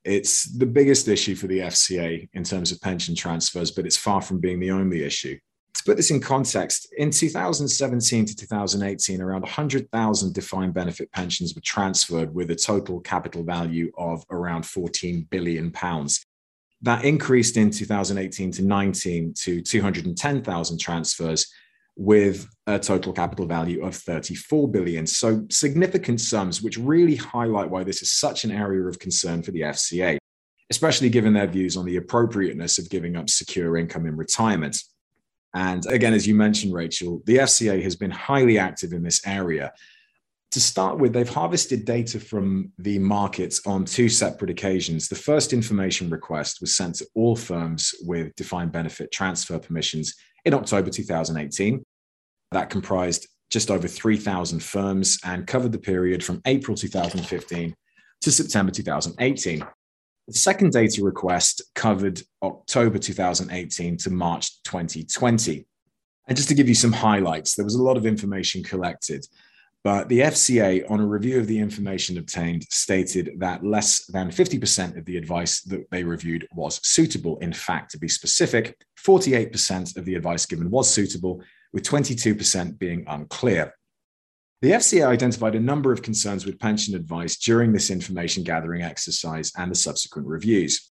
It's 0.07 0.45
the 0.45 0.67
biggest 0.67 1.09
issue 1.09 1.35
for 1.35 1.49
the 1.49 1.59
FCA 1.59 2.29
in 2.33 2.45
terms 2.45 2.71
of 2.71 2.81
pension 2.81 3.17
transfers, 3.17 3.73
but 3.73 3.85
it's 3.87 3.97
far 3.97 4.23
from 4.23 4.39
being 4.39 4.61
the 4.61 4.71
only 4.71 5.03
issue. 5.03 5.37
To 5.75 5.83
put 5.85 5.97
this 5.97 6.13
in 6.13 6.21
context, 6.21 6.95
in 6.97 7.11
2017 7.11 8.25
to 8.27 8.37
2018, 8.37 9.21
around 9.21 9.43
100,000 9.43 10.33
defined 10.33 10.75
benefit 10.75 11.11
pensions 11.11 11.57
were 11.57 11.61
transferred 11.61 12.33
with 12.33 12.53
a 12.53 12.55
total 12.55 13.01
capital 13.01 13.43
value 13.43 13.91
of 13.99 14.25
around 14.31 14.65
14 14.65 15.27
billion 15.29 15.73
pounds. 15.73 16.25
That 16.83 17.05
increased 17.05 17.57
in 17.57 17.73
2018 17.73 18.53
to 18.53 18.63
19 18.63 19.35
to 19.35 19.61
210,000 19.61 20.79
transfers 20.79 21.53
with 21.97 22.47
a 22.67 22.79
total 22.79 23.12
capital 23.12 23.47
value 23.47 23.83
of 23.85 23.97
34 23.97 24.69
billion. 24.69 25.07
So 25.07 25.47
significant 25.50 26.21
sums, 26.21 26.61
which 26.61 26.76
really 26.76 27.17
highlight 27.17 27.71
why 27.71 27.85
this 27.85 28.03
is 28.03 28.12
such 28.12 28.45
an 28.45 28.50
area 28.50 28.87
of 28.87 28.99
concern 28.99 29.43
for 29.43 29.50
the 29.50 29.62
FCA, 29.62 30.19
especially 30.71 31.09
given 31.09 31.33
their 31.33 31.47
views 31.47 31.76
on 31.76 31.87
the 31.87 31.97
appropriateness 31.97 32.79
of 32.79 32.91
giving 32.91 33.17
up 33.17 33.31
secure 33.31 33.79
income 33.79 34.07
in 34.07 34.17
retirement. 34.17 34.83
And 35.55 35.87
again, 35.87 36.12
as 36.12 36.26
you 36.26 36.35
mentioned, 36.35 36.75
Rachel, 36.75 37.23
the 37.25 37.38
FCA 37.38 37.83
has 37.83 37.97
been 37.97 38.11
highly 38.11 38.59
active 38.59 38.93
in 38.93 39.03
this 39.03 39.26
area. 39.26 39.73
To 40.53 40.61
start 40.61 40.99
with, 40.99 41.15
they've 41.15 41.29
harvested 41.29 41.87
data 41.87 42.21
from 42.21 42.73
the 42.79 42.99
markets 42.99 43.67
on 43.67 43.87
two 43.87 44.11
separate 44.11 44.50
occasions. 44.50 45.09
The 45.09 45.15
first 45.15 45.55
information 45.55 46.11
request 46.11 46.61
was 46.61 46.75
sent 46.75 46.97
to 46.97 47.07
all 47.15 47.37
firms 47.37 47.95
with 48.03 48.35
defined 48.37 48.73
benefit 48.73 49.11
transfer 49.11 49.59
permissions 49.59 50.15
in 50.45 50.53
October 50.53 50.91
2018. 50.91 51.85
That 52.57 52.71
comprised 52.71 53.29
just 53.51 53.71
over 53.71 53.87
3,000 53.87 54.63
firms 54.63 55.19
and 55.23 55.47
covered 55.47 55.73
the 55.73 55.79
period 55.79 56.25
from 56.25 56.41
April 56.47 56.75
2015 56.75 57.75
to 58.23 58.33
September 58.33 58.73
2018. 58.73 59.63
The 60.27 60.33
second 60.33 60.73
data 60.73 61.05
request 61.05 61.61
covered 61.75 62.23
October 62.43 62.97
2018 62.99 63.99
to 63.99 64.11
March 64.11 64.63
2020. 64.63 65.67
And 66.29 66.35
just 66.35 66.49
to 66.49 66.55
give 66.55 66.67
you 66.67 66.75
some 66.75 66.95
highlights, 66.95 67.57
there 67.57 67.65
was 67.67 67.75
a 67.75 67.83
lot 67.83 67.99
of 67.99 68.07
information 68.07 68.65
collected, 68.65 69.27
but 69.85 70.09
the 70.09 70.21
FCA, 70.21 70.91
on 70.91 71.01
a 71.01 71.07
review 71.07 71.39
of 71.39 71.47
the 71.47 71.59
information 71.59 72.17
obtained, 72.17 72.65
stated 72.71 73.33
that 73.37 73.67
less 73.67 74.07
than 74.07 74.31
50% 74.31 74.97
of 74.97 75.05
the 75.05 75.19
advice 75.19 75.61
that 75.65 75.85
they 75.91 76.05
reviewed 76.05 76.49
was 76.55 76.81
suitable. 76.83 77.37
In 77.41 77.53
fact, 77.53 77.91
to 77.91 77.99
be 77.99 78.09
specific, 78.09 78.79
48% 78.99 79.99
of 79.99 80.07
the 80.07 80.15
advice 80.15 80.47
given 80.47 80.71
was 80.71 80.91
suitable, 80.91 81.43
with 81.73 81.85
22% 81.85 82.79
being 82.79 83.05
unclear. 83.07 83.75
The 84.63 84.71
FCA 84.71 85.07
identified 85.07 85.55
a 85.55 85.61
number 85.61 85.93
of 85.93 86.03
concerns 86.03 86.47
with 86.47 86.59
pension 86.59 86.95
advice 86.95 87.37
during 87.37 87.73
this 87.73 87.91
information 87.91 88.43
gathering 88.43 88.83
exercise 88.83 89.53
and 89.57 89.71
the 89.71 89.77
subsequent 89.77 90.27
reviews. 90.27 90.91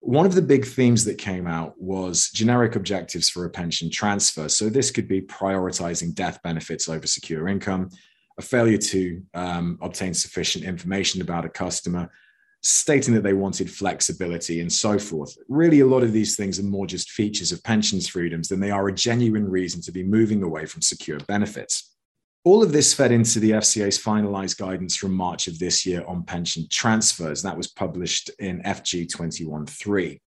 One 0.00 0.26
of 0.26 0.34
the 0.34 0.42
big 0.42 0.64
themes 0.64 1.04
that 1.04 1.18
came 1.18 1.46
out 1.46 1.80
was 1.80 2.30
generic 2.30 2.74
objectives 2.74 3.28
for 3.28 3.44
a 3.44 3.50
pension 3.50 3.90
transfer. 3.90 4.48
So, 4.48 4.68
this 4.68 4.90
could 4.90 5.06
be 5.06 5.20
prioritizing 5.20 6.14
death 6.14 6.42
benefits 6.42 6.88
over 6.88 7.06
secure 7.06 7.46
income, 7.46 7.90
a 8.36 8.42
failure 8.42 8.78
to 8.78 9.22
um, 9.34 9.78
obtain 9.80 10.14
sufficient 10.14 10.64
information 10.64 11.20
about 11.20 11.44
a 11.44 11.50
customer, 11.50 12.10
stating 12.62 13.12
that 13.14 13.22
they 13.22 13.32
wanted 13.32 13.70
flexibility 13.70 14.60
and 14.60 14.72
so 14.72 14.98
forth. 14.98 15.36
Really, 15.48 15.80
a 15.80 15.86
lot 15.86 16.02
of 16.02 16.12
these 16.12 16.36
things 16.36 16.58
are 16.58 16.64
more 16.64 16.86
just 16.86 17.10
features 17.10 17.50
of 17.50 17.62
pensions 17.64 18.08
freedoms 18.08 18.48
than 18.48 18.60
they 18.60 18.70
are 18.70 18.88
a 18.88 18.94
genuine 18.94 19.48
reason 19.48 19.82
to 19.82 19.92
be 19.92 20.04
moving 20.04 20.42
away 20.42 20.66
from 20.66 20.80
secure 20.80 21.18
benefits. 21.20 21.92
All 22.44 22.62
of 22.62 22.72
this 22.72 22.92
fed 22.94 23.12
into 23.12 23.40
the 23.40 23.52
FCA's 23.52 24.02
finalized 24.02 24.58
guidance 24.58 24.96
from 24.96 25.12
March 25.12 25.46
of 25.46 25.58
this 25.58 25.86
year 25.86 26.04
on 26.06 26.24
pension 26.24 26.66
transfers. 26.70 27.42
That 27.42 27.56
was 27.56 27.68
published 27.68 28.30
in 28.38 28.62
FG 28.62 29.08
21.3, 29.08 30.18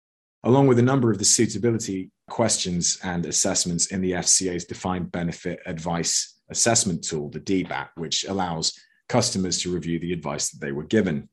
along 0.44 0.66
with 0.66 0.78
a 0.78 0.82
number 0.82 1.10
of 1.10 1.18
the 1.18 1.24
suitability 1.24 2.10
questions 2.28 2.98
and 3.02 3.24
assessments 3.26 3.86
in 3.86 4.00
the 4.00 4.12
FCA's 4.12 4.64
defined 4.64 5.12
benefit 5.12 5.60
advice 5.66 6.40
assessment 6.50 7.04
tool, 7.04 7.28
the 7.30 7.40
DBAT, 7.40 7.88
which 7.96 8.24
allows 8.24 8.72
customers 9.08 9.60
to 9.62 9.72
review 9.72 9.98
the 9.98 10.12
advice 10.12 10.50
that 10.50 10.60
they 10.60 10.72
were 10.72 10.84
given. 10.84 11.28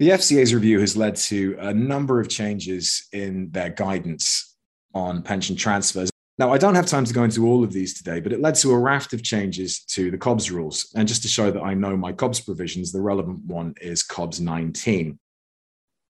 The 0.00 0.08
FCA's 0.08 0.54
review 0.54 0.80
has 0.80 0.96
led 0.96 1.14
to 1.16 1.58
a 1.60 1.74
number 1.74 2.20
of 2.20 2.30
changes 2.30 3.06
in 3.12 3.50
their 3.50 3.68
guidance 3.68 4.56
on 4.94 5.20
pension 5.20 5.56
transfers. 5.56 6.08
Now, 6.38 6.54
I 6.54 6.56
don't 6.56 6.74
have 6.74 6.86
time 6.86 7.04
to 7.04 7.12
go 7.12 7.22
into 7.22 7.46
all 7.46 7.62
of 7.62 7.70
these 7.70 7.92
today, 7.92 8.18
but 8.18 8.32
it 8.32 8.40
led 8.40 8.54
to 8.56 8.70
a 8.70 8.78
raft 8.78 9.12
of 9.12 9.22
changes 9.22 9.80
to 9.90 10.10
the 10.10 10.16
COBS 10.16 10.50
rules. 10.50 10.90
And 10.96 11.06
just 11.06 11.20
to 11.20 11.28
show 11.28 11.50
that 11.50 11.60
I 11.60 11.74
know 11.74 11.98
my 11.98 12.12
COBS 12.12 12.40
provisions, 12.40 12.92
the 12.92 13.02
relevant 13.02 13.44
one 13.44 13.74
is 13.78 14.02
COBS 14.02 14.40
19. 14.40 15.18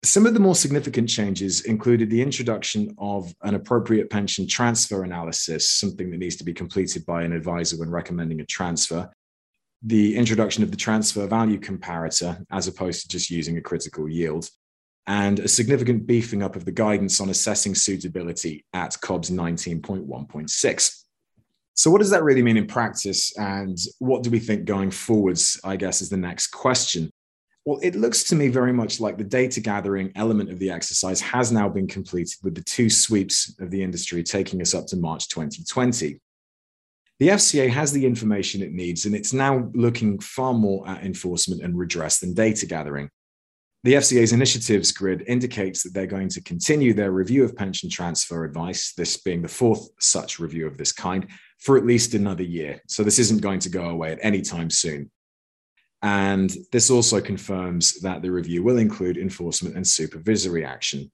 Some 0.04 0.24
of 0.24 0.34
the 0.34 0.40
more 0.40 0.54
significant 0.54 1.08
changes 1.08 1.62
included 1.62 2.10
the 2.10 2.22
introduction 2.22 2.94
of 2.96 3.34
an 3.42 3.56
appropriate 3.56 4.08
pension 4.08 4.46
transfer 4.46 5.02
analysis, 5.02 5.68
something 5.68 6.12
that 6.12 6.18
needs 6.18 6.36
to 6.36 6.44
be 6.44 6.54
completed 6.54 7.04
by 7.06 7.24
an 7.24 7.32
advisor 7.32 7.76
when 7.76 7.90
recommending 7.90 8.40
a 8.40 8.46
transfer, 8.46 9.10
the 9.82 10.16
introduction 10.16 10.62
of 10.62 10.70
the 10.70 10.76
transfer 10.76 11.26
value 11.26 11.58
comparator 11.58 12.44
as 12.50 12.68
opposed 12.68 13.02
to 13.02 13.08
just 13.08 13.30
using 13.30 13.56
a 13.56 13.62
critical 13.62 14.08
yield, 14.08 14.50
and 15.06 15.40
a 15.40 15.48
significant 15.48 16.06
beefing 16.06 16.42
up 16.42 16.56
of 16.56 16.64
the 16.64 16.72
guidance 16.72 17.20
on 17.20 17.30
assessing 17.30 17.74
suitability 17.74 18.64
at 18.72 18.96
COBS 19.00 19.30
19.1.6. 19.30 21.04
So, 21.74 21.90
what 21.90 21.98
does 21.98 22.10
that 22.10 22.22
really 22.22 22.42
mean 22.42 22.58
in 22.58 22.66
practice? 22.66 23.36
And 23.38 23.78
what 23.98 24.22
do 24.22 24.30
we 24.30 24.38
think 24.38 24.66
going 24.66 24.90
forwards? 24.90 25.58
I 25.64 25.76
guess 25.76 26.02
is 26.02 26.10
the 26.10 26.16
next 26.16 26.48
question. 26.48 27.10
Well, 27.64 27.78
it 27.82 27.94
looks 27.94 28.24
to 28.24 28.36
me 28.36 28.48
very 28.48 28.72
much 28.72 29.00
like 29.00 29.18
the 29.18 29.24
data 29.24 29.60
gathering 29.60 30.12
element 30.14 30.50
of 30.50 30.58
the 30.58 30.70
exercise 30.70 31.20
has 31.20 31.52
now 31.52 31.68
been 31.68 31.86
completed 31.86 32.36
with 32.42 32.54
the 32.54 32.62
two 32.62 32.88
sweeps 32.88 33.54
of 33.60 33.70
the 33.70 33.82
industry 33.82 34.22
taking 34.22 34.62
us 34.62 34.74
up 34.74 34.86
to 34.88 34.96
March 34.96 35.28
2020. 35.28 36.20
The 37.20 37.28
FCA 37.28 37.68
has 37.68 37.92
the 37.92 38.06
information 38.06 38.62
it 38.62 38.72
needs, 38.72 39.04
and 39.04 39.14
it's 39.14 39.34
now 39.34 39.70
looking 39.74 40.18
far 40.20 40.54
more 40.54 40.88
at 40.88 41.04
enforcement 41.04 41.62
and 41.62 41.78
redress 41.78 42.18
than 42.18 42.32
data 42.32 42.64
gathering. 42.64 43.10
The 43.84 43.94
FCA's 43.94 44.32
initiatives 44.32 44.90
grid 44.90 45.24
indicates 45.26 45.82
that 45.82 45.92
they're 45.92 46.06
going 46.06 46.30
to 46.30 46.42
continue 46.42 46.94
their 46.94 47.12
review 47.12 47.44
of 47.44 47.54
pension 47.54 47.90
transfer 47.90 48.44
advice, 48.44 48.94
this 48.94 49.18
being 49.18 49.42
the 49.42 49.48
fourth 49.48 49.86
such 50.00 50.38
review 50.38 50.66
of 50.66 50.78
this 50.78 50.92
kind, 50.92 51.26
for 51.58 51.76
at 51.76 51.84
least 51.84 52.14
another 52.14 52.42
year. 52.42 52.80
So 52.88 53.02
this 53.02 53.18
isn't 53.18 53.42
going 53.42 53.60
to 53.60 53.68
go 53.68 53.90
away 53.90 54.12
at 54.12 54.18
any 54.22 54.40
time 54.40 54.70
soon. 54.70 55.10
And 56.00 56.50
this 56.72 56.88
also 56.88 57.20
confirms 57.20 58.00
that 58.00 58.22
the 58.22 58.30
review 58.30 58.62
will 58.62 58.78
include 58.78 59.18
enforcement 59.18 59.76
and 59.76 59.86
supervisory 59.86 60.64
action. 60.64 61.10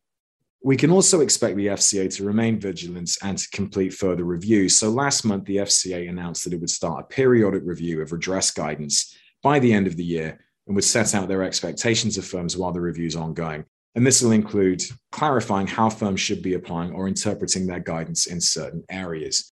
We 0.66 0.76
can 0.76 0.90
also 0.90 1.20
expect 1.20 1.54
the 1.54 1.68
FCA 1.68 2.12
to 2.16 2.25
remain 2.25 2.58
vigilant 2.58 3.16
and 3.23 3.38
to 3.38 3.49
complete 3.50 3.94
further 3.94 4.25
reviews. 4.25 4.76
So 4.76 4.90
last 4.90 5.25
month, 5.25 5.44
the 5.44 5.58
FCA 5.58 6.08
announced 6.08 6.42
that 6.42 6.52
it 6.52 6.61
would 6.61 6.70
start 6.70 7.04
a 7.04 7.06
periodic 7.06 7.62
review 7.64 8.02
of 8.02 8.11
redress 8.11 8.50
guidance 8.50 9.16
by 9.44 9.61
the 9.61 9.73
end 9.73 9.87
of 9.87 9.96
the 9.96 10.02
year 10.02 10.40
and 10.66 10.75
would 10.75 10.82
set 10.82 11.14
out 11.14 11.28
their 11.28 11.44
expectations 11.44 12.18
of 12.18 12.25
firms 12.25 12.56
while 12.56 12.73
the 12.73 12.80
review 12.80 13.06
is 13.06 13.14
ongoing. 13.14 13.64
And 13.94 14.04
this 14.04 14.20
will 14.20 14.32
include 14.32 14.82
clarifying 15.12 15.68
how 15.68 15.88
firms 15.88 16.20
should 16.20 16.42
be 16.42 16.54
applying 16.54 16.90
or 16.90 17.06
interpreting 17.06 17.68
their 17.68 17.78
guidance 17.78 18.26
in 18.26 18.40
certain 18.40 18.82
areas. 18.90 19.52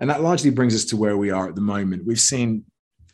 And 0.00 0.10
that 0.10 0.24
largely 0.24 0.50
brings 0.50 0.74
us 0.74 0.86
to 0.86 0.96
where 0.96 1.16
we 1.16 1.30
are 1.30 1.46
at 1.46 1.54
the 1.54 1.60
moment. 1.60 2.04
We've 2.04 2.18
seen 2.18 2.64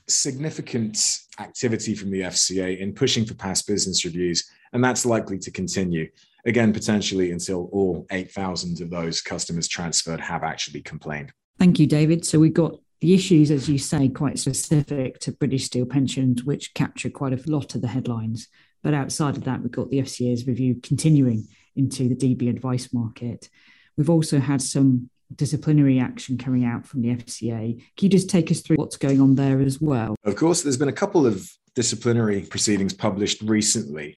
significant 0.09 0.97
activity 1.39 1.95
from 1.95 2.11
the 2.11 2.23
FCA 2.23 2.79
in 2.79 2.95
pushing 2.95 3.27
for 3.27 3.35
past 3.35 3.67
business 3.67 4.03
reviews, 4.07 4.49
and 4.73 4.83
that's 4.83 5.05
likely 5.05 5.39
to 5.41 5.51
continue 5.51 6.09
again, 6.47 6.73
potentially 6.73 7.33
until 7.33 7.69
all 7.73 8.07
8,000 8.11 8.81
of 8.81 8.91
those 8.91 9.21
customers 9.21 9.69
transferred 9.69 10.21
have 10.21 10.43
actually 10.43 10.83
complained. 10.83 11.33
Thank 11.59 11.79
you, 11.79 11.87
David. 11.87 12.25
So 12.25 12.39
we've 12.39 12.53
got 12.53 12.79
the 13.01 13.15
issues, 13.15 13.51
as 13.51 13.69
you 13.69 13.79
say, 13.79 14.09
quite 14.09 14.39
specific 14.39 15.19
to 15.21 15.33
British 15.33 15.65
Steel 15.65 15.87
pensions, 15.87 16.45
which 16.45 16.75
capture 16.75 17.11
quite 17.11 17.33
a 17.33 17.51
lot 17.51 17.75
of 17.75 17.83
the 17.83 17.89
headlines. 17.89 18.49
But 18.83 18.95
outside 18.95 19.37
of 19.37 19.45
that, 19.45 19.63
we've 19.63 19.71
got 19.71 19.91
the 19.91 19.99
FCA's 19.99 20.47
review 20.47 20.77
continuing 20.83 21.47
into 21.77 22.09
the 22.09 22.17
DB 22.17 22.49
advice 22.49 22.93
market. 22.93 23.49
We've 23.97 24.11
also 24.11 24.41
had 24.41 24.63
some 24.63 25.11
disciplinary 25.35 25.99
action 25.99 26.39
coming 26.39 26.65
out 26.65 26.87
from 26.87 27.03
the 27.03 27.09
FCA. 27.09 27.79
Can 27.79 28.05
you 28.05 28.09
just 28.09 28.31
take 28.31 28.51
us 28.51 28.61
through 28.61 28.77
what's 28.77 28.97
going 28.97 29.21
on 29.21 29.35
there 29.35 29.61
as 29.61 29.81
well? 29.81 30.17
Of 30.25 30.37
course, 30.37 30.63
there's 30.63 30.77
been 30.77 30.89
a 30.89 30.93
couple 30.93 31.27
of 31.27 31.51
disciplinary 31.75 32.43
proceedings 32.43 32.93
published 32.93 33.43
recently. 33.43 34.17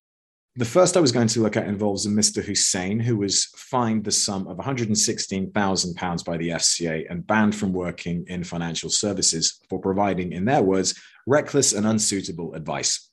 The 0.58 0.66
first 0.66 0.98
I 0.98 1.02
was 1.02 1.12
going 1.12 1.28
to 1.28 1.42
look 1.44 1.56
at 1.56 1.68
involves 1.68 2.08
a 2.08 2.10
Mr. 2.10 2.44
Hussein 2.44 3.00
who 3.00 3.18
was 3.18 3.46
fined 3.56 4.04
the 4.04 4.12
sum 4.12 4.48
of 4.48 4.58
£116,000 4.58 6.26
by 6.26 6.38
the 6.38 6.50
FCA 6.50 7.06
and 7.12 7.28
banned 7.28 7.56
from 7.56 7.74
working 7.74 8.26
in 8.28 8.44
financial 8.44 8.90
services 8.90 9.60
for 9.70 9.80
providing, 9.80 10.32
in 10.32 10.46
their 10.46 10.64
words, 10.64 11.00
reckless 11.28 11.74
and 11.74 11.86
unsuitable 11.86 12.56
advice. 12.56 13.12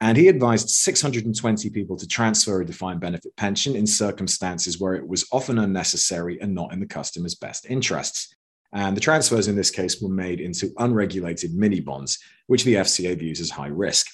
And 0.00 0.16
he 0.16 0.28
advised 0.28 0.68
620 0.68 1.70
people 1.70 1.96
to 1.96 2.06
transfer 2.06 2.60
a 2.60 2.64
defined 2.64 3.00
benefit 3.00 3.34
pension 3.34 3.74
in 3.74 3.84
circumstances 3.84 4.78
where 4.78 4.94
it 4.94 5.08
was 5.08 5.26
often 5.32 5.58
unnecessary 5.58 6.40
and 6.40 6.54
not 6.54 6.72
in 6.72 6.78
the 6.78 6.86
customer's 6.86 7.34
best 7.34 7.66
interests. 7.68 8.32
And 8.72 8.96
the 8.96 9.00
transfers 9.00 9.48
in 9.48 9.56
this 9.56 9.72
case 9.72 10.00
were 10.00 10.08
made 10.08 10.40
into 10.40 10.72
unregulated 10.78 11.52
mini 11.52 11.80
bonds, 11.80 12.20
which 12.46 12.62
the 12.62 12.74
FCA 12.74 13.18
views 13.18 13.40
as 13.40 13.50
high 13.50 13.66
risk. 13.66 14.06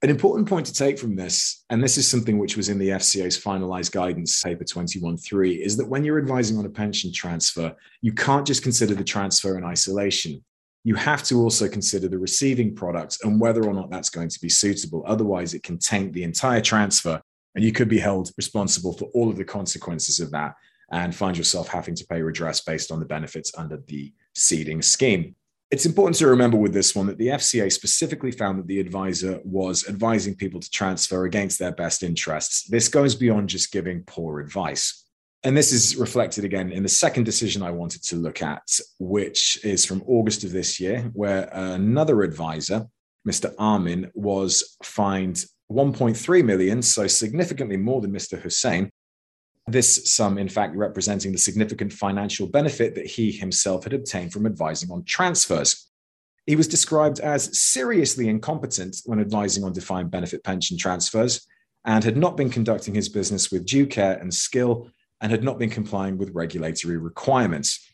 An 0.00 0.10
important 0.10 0.48
point 0.48 0.64
to 0.66 0.72
take 0.72 0.96
from 0.96 1.16
this, 1.16 1.64
and 1.70 1.82
this 1.82 1.98
is 1.98 2.06
something 2.06 2.38
which 2.38 2.56
was 2.56 2.68
in 2.68 2.78
the 2.78 2.90
FCA's 2.90 3.36
finalized 3.36 3.90
guidance 3.90 4.40
paper 4.40 4.62
21.3, 4.62 5.58
is 5.58 5.76
that 5.76 5.88
when 5.88 6.04
you're 6.04 6.20
advising 6.20 6.56
on 6.56 6.66
a 6.66 6.70
pension 6.70 7.12
transfer, 7.12 7.74
you 8.00 8.12
can't 8.12 8.46
just 8.46 8.62
consider 8.62 8.94
the 8.94 9.02
transfer 9.02 9.58
in 9.58 9.64
isolation. 9.64 10.44
You 10.84 10.94
have 10.94 11.24
to 11.24 11.40
also 11.40 11.68
consider 11.68 12.06
the 12.06 12.18
receiving 12.18 12.76
product 12.76 13.18
and 13.24 13.40
whether 13.40 13.66
or 13.66 13.74
not 13.74 13.90
that's 13.90 14.08
going 14.08 14.28
to 14.28 14.40
be 14.40 14.48
suitable. 14.48 15.02
Otherwise, 15.04 15.52
it 15.52 15.64
can 15.64 15.78
taint 15.78 16.12
the 16.12 16.22
entire 16.22 16.60
transfer, 16.60 17.20
and 17.56 17.64
you 17.64 17.72
could 17.72 17.88
be 17.88 17.98
held 17.98 18.30
responsible 18.36 18.92
for 18.92 19.06
all 19.14 19.28
of 19.28 19.36
the 19.36 19.44
consequences 19.44 20.20
of 20.20 20.30
that 20.30 20.54
and 20.92 21.12
find 21.12 21.36
yourself 21.36 21.66
having 21.66 21.96
to 21.96 22.06
pay 22.06 22.22
redress 22.22 22.60
based 22.60 22.92
on 22.92 23.00
the 23.00 23.04
benefits 23.04 23.50
under 23.58 23.78
the 23.88 24.14
ceding 24.36 24.80
scheme. 24.80 25.34
It's 25.70 25.84
important 25.84 26.16
to 26.16 26.28
remember 26.28 26.56
with 26.56 26.72
this 26.72 26.94
one 26.94 27.06
that 27.08 27.18
the 27.18 27.26
FCA 27.26 27.70
specifically 27.70 28.30
found 28.30 28.58
that 28.58 28.66
the 28.66 28.80
advisor 28.80 29.38
was 29.44 29.86
advising 29.86 30.34
people 30.34 30.60
to 30.60 30.70
transfer 30.70 31.26
against 31.26 31.58
their 31.58 31.72
best 31.72 32.02
interests. 32.02 32.64
This 32.64 32.88
goes 32.88 33.14
beyond 33.14 33.50
just 33.50 33.70
giving 33.70 34.02
poor 34.04 34.40
advice. 34.40 35.04
And 35.44 35.54
this 35.54 35.70
is 35.70 35.94
reflected 35.96 36.44
again 36.44 36.72
in 36.72 36.82
the 36.82 36.88
second 36.88 37.24
decision 37.24 37.62
I 37.62 37.70
wanted 37.70 38.02
to 38.04 38.16
look 38.16 38.40
at, 38.40 38.66
which 38.98 39.62
is 39.62 39.84
from 39.84 40.02
August 40.06 40.42
of 40.42 40.52
this 40.52 40.80
year, 40.80 41.10
where 41.12 41.50
another 41.52 42.22
advisor, 42.22 42.86
Mr. 43.28 43.54
Armin, 43.58 44.10
was 44.14 44.76
fined 44.82 45.44
1.3 45.70 46.44
million, 46.44 46.80
so 46.80 47.06
significantly 47.06 47.76
more 47.76 48.00
than 48.00 48.10
Mr. 48.10 48.40
Hussein, 48.40 48.90
this 49.72 50.12
sum, 50.12 50.38
in 50.38 50.48
fact, 50.48 50.76
representing 50.76 51.32
the 51.32 51.38
significant 51.38 51.92
financial 51.92 52.46
benefit 52.46 52.94
that 52.94 53.06
he 53.06 53.30
himself 53.32 53.84
had 53.84 53.92
obtained 53.92 54.32
from 54.32 54.46
advising 54.46 54.90
on 54.90 55.04
transfers. 55.04 55.88
He 56.46 56.56
was 56.56 56.68
described 56.68 57.20
as 57.20 57.60
seriously 57.60 58.28
incompetent 58.28 58.96
when 59.04 59.20
advising 59.20 59.64
on 59.64 59.72
defined 59.72 60.10
benefit 60.10 60.42
pension 60.42 60.78
transfers 60.78 61.46
and 61.84 62.02
had 62.02 62.16
not 62.16 62.36
been 62.36 62.50
conducting 62.50 62.94
his 62.94 63.08
business 63.08 63.50
with 63.50 63.66
due 63.66 63.86
care 63.86 64.18
and 64.18 64.32
skill 64.32 64.90
and 65.20 65.30
had 65.30 65.44
not 65.44 65.58
been 65.58 65.70
complying 65.70 66.16
with 66.16 66.34
regulatory 66.34 66.96
requirements. 66.96 67.84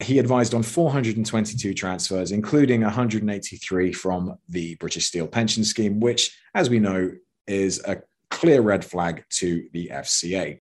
He 0.00 0.20
advised 0.20 0.54
on 0.54 0.62
422 0.62 1.74
transfers, 1.74 2.30
including 2.30 2.82
183 2.82 3.92
from 3.92 4.38
the 4.48 4.76
British 4.76 5.06
Steel 5.06 5.26
Pension 5.26 5.64
Scheme, 5.64 5.98
which, 5.98 6.36
as 6.54 6.70
we 6.70 6.78
know, 6.78 7.12
is 7.48 7.82
a 7.84 8.02
clear 8.30 8.60
red 8.60 8.84
flag 8.84 9.24
to 9.30 9.68
the 9.72 9.90
FCA. 9.92 10.60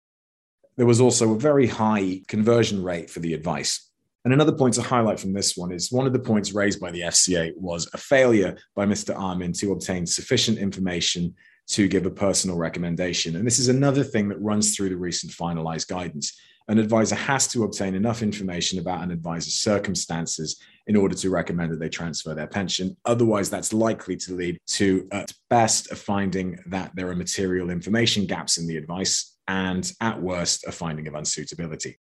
There 0.75 0.85
was 0.85 1.01
also 1.01 1.33
a 1.33 1.39
very 1.39 1.67
high 1.67 2.21
conversion 2.27 2.83
rate 2.83 3.09
for 3.09 3.19
the 3.19 3.33
advice. 3.33 3.89
And 4.25 4.33
another 4.33 4.53
point 4.53 4.73
to 4.75 4.81
highlight 4.81 5.19
from 5.19 5.33
this 5.33 5.57
one 5.57 5.71
is 5.71 5.91
one 5.91 6.07
of 6.07 6.13
the 6.13 6.19
points 6.19 6.53
raised 6.53 6.79
by 6.79 6.91
the 6.91 7.01
FCA 7.01 7.51
was 7.57 7.89
a 7.93 7.97
failure 7.97 8.57
by 8.73 8.85
Mr. 8.85 9.17
Armin 9.17 9.51
to 9.53 9.73
obtain 9.73 10.05
sufficient 10.05 10.57
information 10.57 11.35
to 11.67 11.87
give 11.87 12.05
a 12.05 12.11
personal 12.11 12.57
recommendation. 12.57 13.35
And 13.35 13.45
this 13.45 13.59
is 13.59 13.67
another 13.67 14.03
thing 14.03 14.29
that 14.29 14.41
runs 14.41 14.75
through 14.75 14.89
the 14.89 14.97
recent 14.97 15.31
finalized 15.31 15.87
guidance. 15.87 16.39
An 16.69 16.79
advisor 16.79 17.15
has 17.15 17.47
to 17.49 17.65
obtain 17.65 17.93
enough 17.93 18.21
information 18.21 18.79
about 18.79 19.03
an 19.03 19.11
advisor's 19.11 19.55
circumstances 19.55 20.61
in 20.87 20.95
order 20.95 21.15
to 21.15 21.29
recommend 21.29 21.71
that 21.73 21.79
they 21.79 21.89
transfer 21.89 22.33
their 22.33 22.47
pension. 22.47 22.95
Otherwise, 23.03 23.49
that's 23.49 23.73
likely 23.73 24.15
to 24.15 24.33
lead 24.33 24.57
to, 24.67 25.07
at 25.11 25.33
best, 25.49 25.91
a 25.91 25.95
finding 25.95 26.57
that 26.67 26.91
there 26.95 27.09
are 27.09 27.15
material 27.15 27.69
information 27.69 28.25
gaps 28.25 28.57
in 28.57 28.67
the 28.67 28.77
advice 28.77 29.32
and 29.47 29.91
at 30.01 30.21
worst, 30.21 30.65
a 30.65 30.71
finding 30.71 31.07
of 31.07 31.13
unsuitability. 31.13 31.95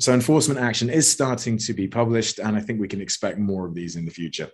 So, 0.00 0.14
enforcement 0.14 0.60
action 0.60 0.90
is 0.90 1.10
starting 1.10 1.58
to 1.58 1.72
be 1.72 1.88
published, 1.88 2.38
and 2.38 2.56
I 2.56 2.60
think 2.60 2.80
we 2.80 2.88
can 2.88 3.00
expect 3.00 3.38
more 3.38 3.66
of 3.66 3.74
these 3.74 3.96
in 3.96 4.04
the 4.04 4.10
future. 4.10 4.50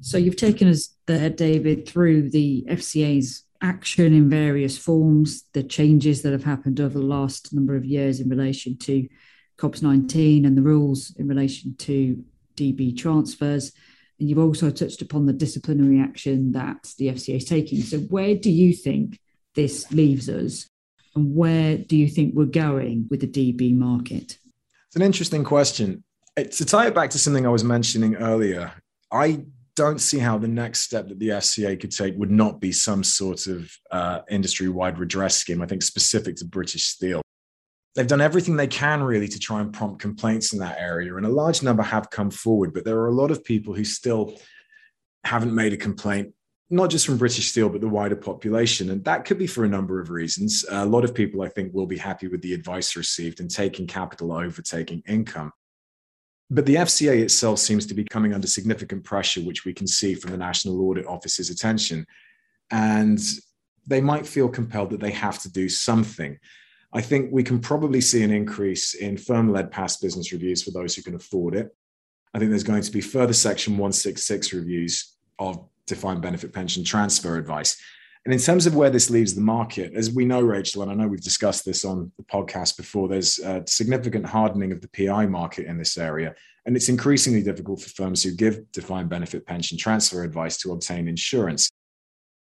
So, 0.00 0.18
you've 0.18 0.36
taken 0.36 0.68
us 0.68 0.94
there, 1.06 1.30
David, 1.30 1.88
through 1.88 2.30
the 2.30 2.64
FCA's 2.68 3.44
action 3.62 4.12
in 4.12 4.28
various 4.28 4.76
forms, 4.76 5.44
the 5.52 5.62
changes 5.62 6.22
that 6.22 6.32
have 6.32 6.44
happened 6.44 6.80
over 6.80 6.98
the 6.98 7.04
last 7.04 7.52
number 7.52 7.76
of 7.76 7.84
years 7.84 8.20
in 8.20 8.28
relation 8.28 8.76
to 8.78 9.08
COBS 9.56 9.82
19 9.82 10.44
and 10.44 10.56
the 10.56 10.62
rules 10.62 11.14
in 11.16 11.28
relation 11.28 11.74
to 11.76 12.24
DB 12.56 12.96
transfers. 12.96 13.72
And 14.18 14.28
you've 14.28 14.38
also 14.38 14.70
touched 14.70 15.02
upon 15.02 15.26
the 15.26 15.32
disciplinary 15.32 16.00
action 16.00 16.52
that 16.52 16.92
the 16.98 17.08
FCA 17.08 17.36
is 17.36 17.44
taking. 17.44 17.82
So, 17.82 17.98
where 17.98 18.34
do 18.34 18.50
you 18.50 18.72
think 18.72 19.20
this 19.54 19.90
leaves 19.92 20.28
us 20.28 20.68
and 21.18 21.34
where 21.34 21.76
do 21.76 21.96
you 21.96 22.08
think 22.08 22.34
we're 22.34 22.44
going 22.44 23.08
with 23.10 23.20
the 23.20 23.26
DB 23.26 23.76
market? 23.76 24.38
It's 24.86 24.96
an 24.96 25.02
interesting 25.02 25.42
question. 25.42 26.04
To 26.36 26.64
tie 26.64 26.86
it 26.86 26.94
back 26.94 27.10
to 27.10 27.18
something 27.18 27.44
I 27.44 27.50
was 27.50 27.64
mentioning 27.64 28.14
earlier, 28.14 28.72
I 29.10 29.44
don't 29.74 30.00
see 30.00 30.18
how 30.18 30.38
the 30.38 30.46
next 30.46 30.82
step 30.82 31.08
that 31.08 31.18
the 31.18 31.30
FCA 31.30 31.78
could 31.80 31.90
take 31.90 32.16
would 32.16 32.30
not 32.30 32.60
be 32.60 32.70
some 32.70 33.02
sort 33.02 33.48
of 33.48 33.72
uh, 33.90 34.20
industry 34.30 34.68
wide 34.68 34.98
redress 34.98 35.36
scheme, 35.36 35.60
I 35.60 35.66
think 35.66 35.82
specific 35.82 36.36
to 36.36 36.44
British 36.44 36.84
Steel. 36.84 37.22
They've 37.96 38.06
done 38.06 38.20
everything 38.20 38.56
they 38.56 38.68
can 38.68 39.02
really 39.02 39.26
to 39.26 39.38
try 39.40 39.60
and 39.60 39.72
prompt 39.72 40.00
complaints 40.00 40.52
in 40.52 40.60
that 40.60 40.78
area, 40.78 41.16
and 41.16 41.26
a 41.26 41.30
large 41.30 41.64
number 41.64 41.82
have 41.82 42.10
come 42.10 42.30
forward, 42.30 42.72
but 42.72 42.84
there 42.84 42.98
are 42.98 43.08
a 43.08 43.14
lot 43.14 43.32
of 43.32 43.44
people 43.44 43.74
who 43.74 43.84
still 43.84 44.38
haven't 45.24 45.54
made 45.54 45.72
a 45.72 45.76
complaint 45.76 46.32
not 46.70 46.90
just 46.90 47.06
from 47.06 47.16
British 47.16 47.50
Steel, 47.50 47.68
but 47.68 47.80
the 47.80 47.88
wider 47.88 48.16
population. 48.16 48.90
And 48.90 49.02
that 49.04 49.24
could 49.24 49.38
be 49.38 49.46
for 49.46 49.64
a 49.64 49.68
number 49.68 50.00
of 50.00 50.10
reasons. 50.10 50.64
A 50.68 50.84
lot 50.84 51.04
of 51.04 51.14
people, 51.14 51.42
I 51.42 51.48
think, 51.48 51.72
will 51.72 51.86
be 51.86 51.96
happy 51.96 52.28
with 52.28 52.42
the 52.42 52.52
advice 52.52 52.94
received 52.94 53.40
and 53.40 53.50
taking 53.50 53.86
capital 53.86 54.32
over 54.32 54.60
taking 54.60 55.02
income. 55.06 55.52
But 56.50 56.66
the 56.66 56.76
FCA 56.76 57.20
itself 57.20 57.58
seems 57.58 57.86
to 57.86 57.94
be 57.94 58.04
coming 58.04 58.34
under 58.34 58.46
significant 58.46 59.04
pressure, 59.04 59.40
which 59.40 59.64
we 59.64 59.72
can 59.72 59.86
see 59.86 60.14
from 60.14 60.30
the 60.30 60.38
National 60.38 60.80
Audit 60.82 61.06
Office's 61.06 61.50
attention. 61.50 62.06
And 62.70 63.18
they 63.86 64.00
might 64.00 64.26
feel 64.26 64.48
compelled 64.48 64.90
that 64.90 65.00
they 65.00 65.10
have 65.10 65.38
to 65.40 65.50
do 65.50 65.68
something. 65.68 66.38
I 66.92 67.00
think 67.00 67.30
we 67.32 67.42
can 67.42 67.60
probably 67.60 68.00
see 68.00 68.22
an 68.22 68.30
increase 68.30 68.94
in 68.94 69.16
firm 69.16 69.52
led 69.52 69.70
past 69.70 70.00
business 70.00 70.32
reviews 70.32 70.62
for 70.62 70.70
those 70.70 70.94
who 70.94 71.02
can 71.02 71.14
afford 71.14 71.54
it. 71.54 71.74
I 72.34 72.38
think 72.38 72.50
there's 72.50 72.62
going 72.62 72.82
to 72.82 72.90
be 72.90 73.00
further 73.00 73.32
Section 73.32 73.74
166 73.74 74.52
reviews 74.52 75.16
of 75.38 75.66
defined 75.88 76.22
benefit 76.22 76.52
pension 76.52 76.84
transfer 76.84 77.36
advice. 77.36 77.76
And 78.24 78.34
in 78.34 78.40
terms 78.40 78.66
of 78.66 78.74
where 78.74 78.90
this 78.90 79.10
leaves 79.10 79.34
the 79.34 79.40
market, 79.40 79.94
as 79.94 80.10
we 80.10 80.24
know, 80.24 80.42
Rachel, 80.42 80.82
and 80.82 80.90
I 80.90 80.94
know 80.94 81.08
we've 81.08 81.20
discussed 81.20 81.64
this 81.64 81.84
on 81.84 82.12
the 82.18 82.24
podcast 82.24 82.76
before, 82.76 83.08
there's 83.08 83.38
a 83.38 83.62
significant 83.66 84.26
hardening 84.26 84.72
of 84.72 84.80
the 84.80 84.88
PI 84.88 85.26
market 85.26 85.66
in 85.66 85.78
this 85.78 85.96
area. 85.96 86.34
And 86.66 86.76
it's 86.76 86.88
increasingly 86.88 87.42
difficult 87.42 87.80
for 87.80 87.88
firms 87.88 88.22
who 88.22 88.32
give 88.32 88.70
defined 88.72 89.08
benefit 89.08 89.46
pension 89.46 89.78
transfer 89.78 90.24
advice 90.24 90.58
to 90.58 90.72
obtain 90.72 91.08
insurance. 91.08 91.70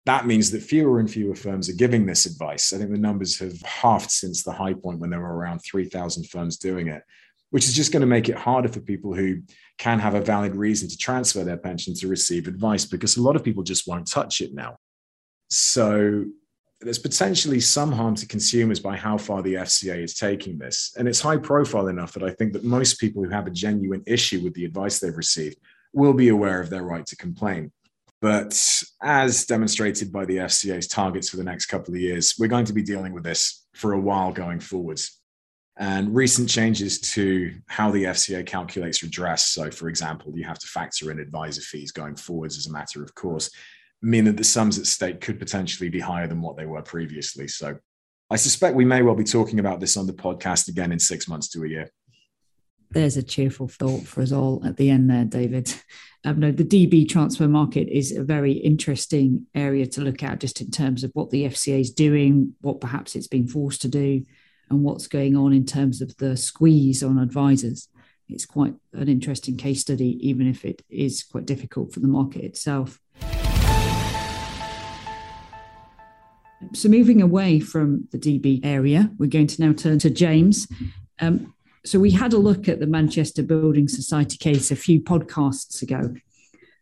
That 0.07 0.27
means 0.27 0.51
that 0.51 0.63
fewer 0.63 1.01
and 1.01 1.11
fewer 1.11 1.35
firms 1.35 1.69
are 1.69 1.77
giving 1.77 2.07
this 2.07 2.27
advice. 2.27 2.73
I 2.73 2.79
think 2.79 2.91
the 2.91 2.99
numbers 2.99 3.39
have 3.39 3.61
halved 3.63 4.11
since 4.11 4.43
the 4.43 4.53
high 4.53 4.75
point 4.75 4.99
when 4.99 5.11
there 5.11 5.21
were 5.21 5.37
around 5.37 5.61
3,000 5.61 6.25
firms 6.25 6.57
doing 6.57 6.89
it 6.89 7.03
which 7.51 7.65
is 7.65 7.75
just 7.75 7.93
going 7.93 8.01
to 8.01 8.07
make 8.07 8.29
it 8.29 8.37
harder 8.37 8.69
for 8.69 8.81
people 8.81 9.15
who 9.15 9.41
can 9.79 10.01
have 10.01 10.15
a 10.15 10.21
valid 10.21 10.55
reason 10.55 10.89
to 10.89 10.97
transfer 10.97 11.45
their 11.45 11.57
pension 11.57 11.95
to 11.95 12.09
receive 12.09 12.49
advice 12.49 12.85
because 12.85 13.17
a 13.17 13.23
lot 13.23 13.37
of 13.37 13.45
people 13.45 13.63
just 13.63 13.87
won't 13.87 14.11
touch 14.11 14.41
it 14.41 14.53
now. 14.53 14.77
So 15.51 16.25
there's 16.81 16.99
potentially 16.99 17.61
some 17.61 17.91
harm 17.91 18.15
to 18.17 18.27
consumers 18.27 18.81
by 18.81 18.97
how 18.97 19.19
far 19.19 19.43
the 19.43 19.55
FCA 19.55 20.03
is 20.03 20.15
taking 20.15 20.59
this. 20.59 20.95
And 20.97 21.09
it's 21.09 21.21
high 21.21 21.37
profile 21.37 21.89
enough 21.89 22.13
that 22.13 22.23
I 22.23 22.31
think 22.31 22.53
that 22.53 22.65
most 22.65 23.01
people 23.01 23.23
who 23.23 23.31
have 23.31 23.47
a 23.47 23.53
genuine 23.53 24.03
issue 24.07 24.43
with 24.43 24.55
the 24.55 24.65
advice 24.65 24.99
they've 24.99 25.17
received 25.17 25.57
will 25.93 26.13
be 26.13 26.29
aware 26.29 26.61
of 26.61 26.71
their 26.71 26.83
right 26.83 27.07
to 27.07 27.17
complain. 27.17 27.73
But 28.21 28.61
as 29.01 29.47
demonstrated 29.47 30.13
by 30.13 30.25
the 30.25 30.39
FCA's 30.39 30.89
targets 30.89 31.31
for 31.31 31.37
the 31.37 31.45
next 31.45 31.67
couple 31.67 31.95
of 31.95 32.01
years, 32.01 32.35
we're 32.39 32.49
going 32.49 32.65
to 32.65 32.73
be 32.73 32.83
dealing 32.83 33.13
with 33.13 33.23
this 33.23 33.67
for 33.75 33.93
a 33.93 34.01
while 34.01 34.33
going 34.33 34.61
forwards 34.61 35.18
and 35.79 36.15
recent 36.15 36.49
changes 36.49 37.01
to 37.01 37.55
how 37.69 37.91
the 37.91 38.05
FCA 38.05 38.45
calculates 38.45 39.03
redress. 39.03 39.47
So, 39.47 39.71
for 39.71 39.89
example, 39.89 40.33
you 40.35 40.45
have 40.45 40.59
to 40.59 40.67
factor 40.67 41.11
in 41.11 41.21
advisor 41.21 41.61
fees 41.61 41.93
going 41.93 42.17
forwards 42.17 42.59
as 42.59 42.67
a 42.67 42.73
matter 42.73 43.03
of 43.03 43.15
course, 43.15 43.51
mean 44.03 44.25
that 44.25 44.37
the 44.37 44.45
sums 44.45 44.79
at 44.79 44.87
stake 44.87 45.21
could 45.21 45.39
potentially 45.39 45.89
be 45.89 46.01
higher 46.01 46.27
than 46.27 46.41
what 46.41 46.57
they 46.57 46.67
were 46.67 46.83
previously. 46.83 47.47
So, 47.47 47.79
I 48.31 48.37
suspect 48.37 48.77
we 48.77 48.85
may 48.85 49.03
well 49.03 49.15
be 49.15 49.25
talking 49.25 49.59
about 49.59 49.81
this 49.81 49.97
on 49.97 50.07
the 50.07 50.13
podcast 50.13 50.69
again 50.69 50.93
in 50.93 50.99
six 50.99 51.29
months 51.29 51.49
to 51.51 51.65
a 51.65 51.69
year. 51.69 51.91
There's 52.91 53.17
a 53.17 53.23
cheerful 53.23 53.69
thought 53.69 54.07
for 54.07 54.23
us 54.23 54.33
all 54.33 54.63
at 54.67 54.77
the 54.77 54.91
end 54.91 55.11
there, 55.11 55.25
David. 55.25 55.73
Um, 56.25 56.41
no, 56.41 56.51
the 56.51 56.65
DB 56.65 57.09
transfer 57.09 57.47
market 57.47 57.89
is 57.89 58.11
a 58.11 58.25
very 58.25 58.53
interesting 58.53 59.47
area 59.55 59.87
to 59.87 60.01
look 60.01 60.23
at, 60.23 60.41
just 60.41 60.61
in 60.61 60.71
terms 60.71 61.05
of 61.05 61.13
what 61.15 61.31
the 61.31 61.45
FCA 61.45 61.81
is 61.81 61.93
doing, 61.93 62.55
what 62.61 62.81
perhaps 62.81 63.15
it's 63.15 63.29
been 63.29 63.47
forced 63.47 63.83
to 63.83 63.89
do, 63.89 64.25
and 64.71 64.83
what's 64.83 65.07
going 65.07 65.37
on 65.37 65.53
in 65.53 65.65
terms 65.65 66.01
of 66.01 66.17
the 66.19 66.37
squeeze 66.37 67.03
on 67.03 67.19
advisors. 67.19 67.89
It's 68.29 68.47
quite 68.47 68.75
an 68.93 69.09
interesting 69.09 69.57
case 69.57 69.81
study, 69.81 70.19
even 70.27 70.47
if 70.47 70.65
it 70.65 70.83
is 70.91 71.23
quite 71.23 71.47
difficult 71.47 71.93
for 71.93 72.01
the 72.01 72.09
market 72.09 72.45
itself. 72.45 73.01
So, 76.75 76.89
moving 76.89 77.23
away 77.23 77.61
from 77.61 78.09
the 78.11 78.19
DB 78.19 78.61
area, 78.65 79.11
we're 79.17 79.31
going 79.31 79.47
to 79.47 79.63
now 79.63 79.73
turn 79.73 79.99
to 80.01 80.11
James. 80.11 80.67
Um, 81.21 81.55
so, 81.87 81.99
we 82.01 82.11
had 82.11 82.33
a 82.33 82.39
look 82.39 82.69
at 82.69 82.81
the 82.81 82.87
Manchester 82.87 83.43
Building 83.43 83.89
Society 83.89 84.37
case 84.37 84.71
a 84.71 84.77
few 84.77 85.01
podcasts 85.01 85.81
ago. 85.83 86.15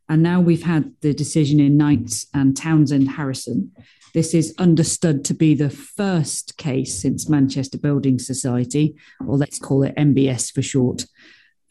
And 0.09 0.23
now 0.23 0.41
we've 0.41 0.63
had 0.63 0.93
the 1.01 1.13
decision 1.13 1.59
in 1.61 1.77
Knights 1.77 2.27
and 2.33 2.57
Townsend 2.57 3.11
Harrison. 3.11 3.73
This 4.15 4.35
is 4.35 4.55
understood 4.59 5.25
to 5.27 5.35
be 5.35 5.55
the 5.55 5.71
first 5.71 6.57
case 6.57 7.01
since 7.01 7.29
Manchester 7.29 7.77
Building 7.77 8.19
Society, 8.19 8.95
or 9.27 9.37
let's 9.37 9.59
call 9.59 9.83
it 9.83 9.97
MBS 9.97 10.53
for 10.53 10.63
short, 10.63 11.07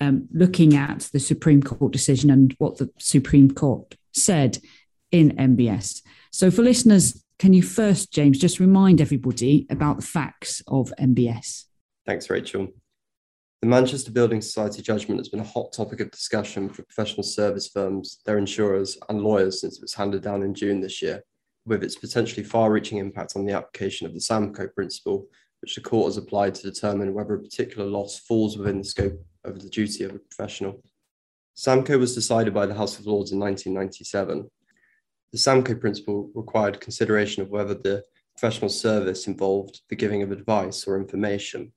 um, 0.02 0.28
looking 0.34 0.76
at 0.76 1.10
the 1.14 1.20
Supreme 1.20 1.64
Court 1.64 1.92
decision 1.92 2.30
and 2.30 2.54
what 2.58 2.78
the 2.78 2.90
Supreme 3.00 3.52
Court 3.52 3.96
said 4.14 4.60
in 5.12 5.32
MBS. 5.38 6.02
So, 6.32 6.52
for 6.52 6.62
listeners, 6.62 7.24
can 7.40 7.54
you 7.54 7.64
first, 7.64 8.14
James, 8.14 8.38
just 8.38 8.60
remind 8.60 9.02
everybody 9.02 9.66
about 9.70 9.98
the 9.98 10.06
facts 10.06 10.62
of 10.68 10.94
MBS? 11.00 11.66
Thanks, 12.06 12.30
Rachel. 12.30 12.68
The 13.66 13.72
Manchester 13.72 14.12
Building 14.12 14.42
Society 14.42 14.84
judgment 14.84 15.20
has 15.20 15.30
been 15.30 15.40
a 15.40 15.44
hot 15.44 15.74
topic 15.74 16.00
of 16.00 16.12
discussion 16.12 16.70
for 16.70 16.84
professional 16.84 17.24
service 17.24 17.68
firms, 17.68 18.20
their 18.24 18.38
insurers, 18.38 18.96
and 19.10 19.24
lawyers 19.24 19.60
since 19.60 19.78
it 19.78 19.82
was 19.82 19.96
handed 19.96 20.22
down 20.22 20.44
in 20.44 20.54
June 20.54 20.82
this 20.82 21.02
year, 21.02 21.24
with 21.66 21.84
its 21.84 21.96
potentially 21.96 22.44
far 22.44 22.72
reaching 22.72 23.00
impact 23.00 23.34
on 23.36 23.44
the 23.44 23.54
application 23.54 24.06
of 24.06 24.14
the 24.14 24.20
SAAMCO 24.20 24.72
principle, 24.76 25.26
which 25.62 25.74
the 25.74 25.82
court 25.82 26.06
has 26.06 26.18
applied 26.18 26.54
to 26.54 26.62
determine 26.62 27.16
whether 27.16 27.34
a 27.34 27.42
particular 27.42 27.90
loss 27.90 28.20
falls 28.20 28.56
within 28.56 28.78
the 28.78 28.84
scope 28.84 29.20
of 29.44 29.60
the 29.60 29.70
duty 29.70 30.04
of 30.04 30.14
a 30.14 30.20
professional. 30.20 30.84
SAAMCO 31.58 31.98
was 31.98 32.14
decided 32.14 32.54
by 32.54 32.68
the 32.68 32.76
House 32.76 33.00
of 33.00 33.08
Lords 33.08 33.32
in 33.32 33.40
1997. 33.40 34.48
The 35.32 35.38
SAAMCO 35.40 35.82
principle 35.82 36.30
required 36.36 36.80
consideration 36.80 37.42
of 37.42 37.50
whether 37.50 37.74
the 37.74 38.04
professional 38.38 38.70
service 38.70 39.26
involved 39.26 39.82
the 39.90 39.96
giving 39.96 40.22
of 40.22 40.32
advice 40.32 40.86
or 40.86 41.00
information 41.00 41.72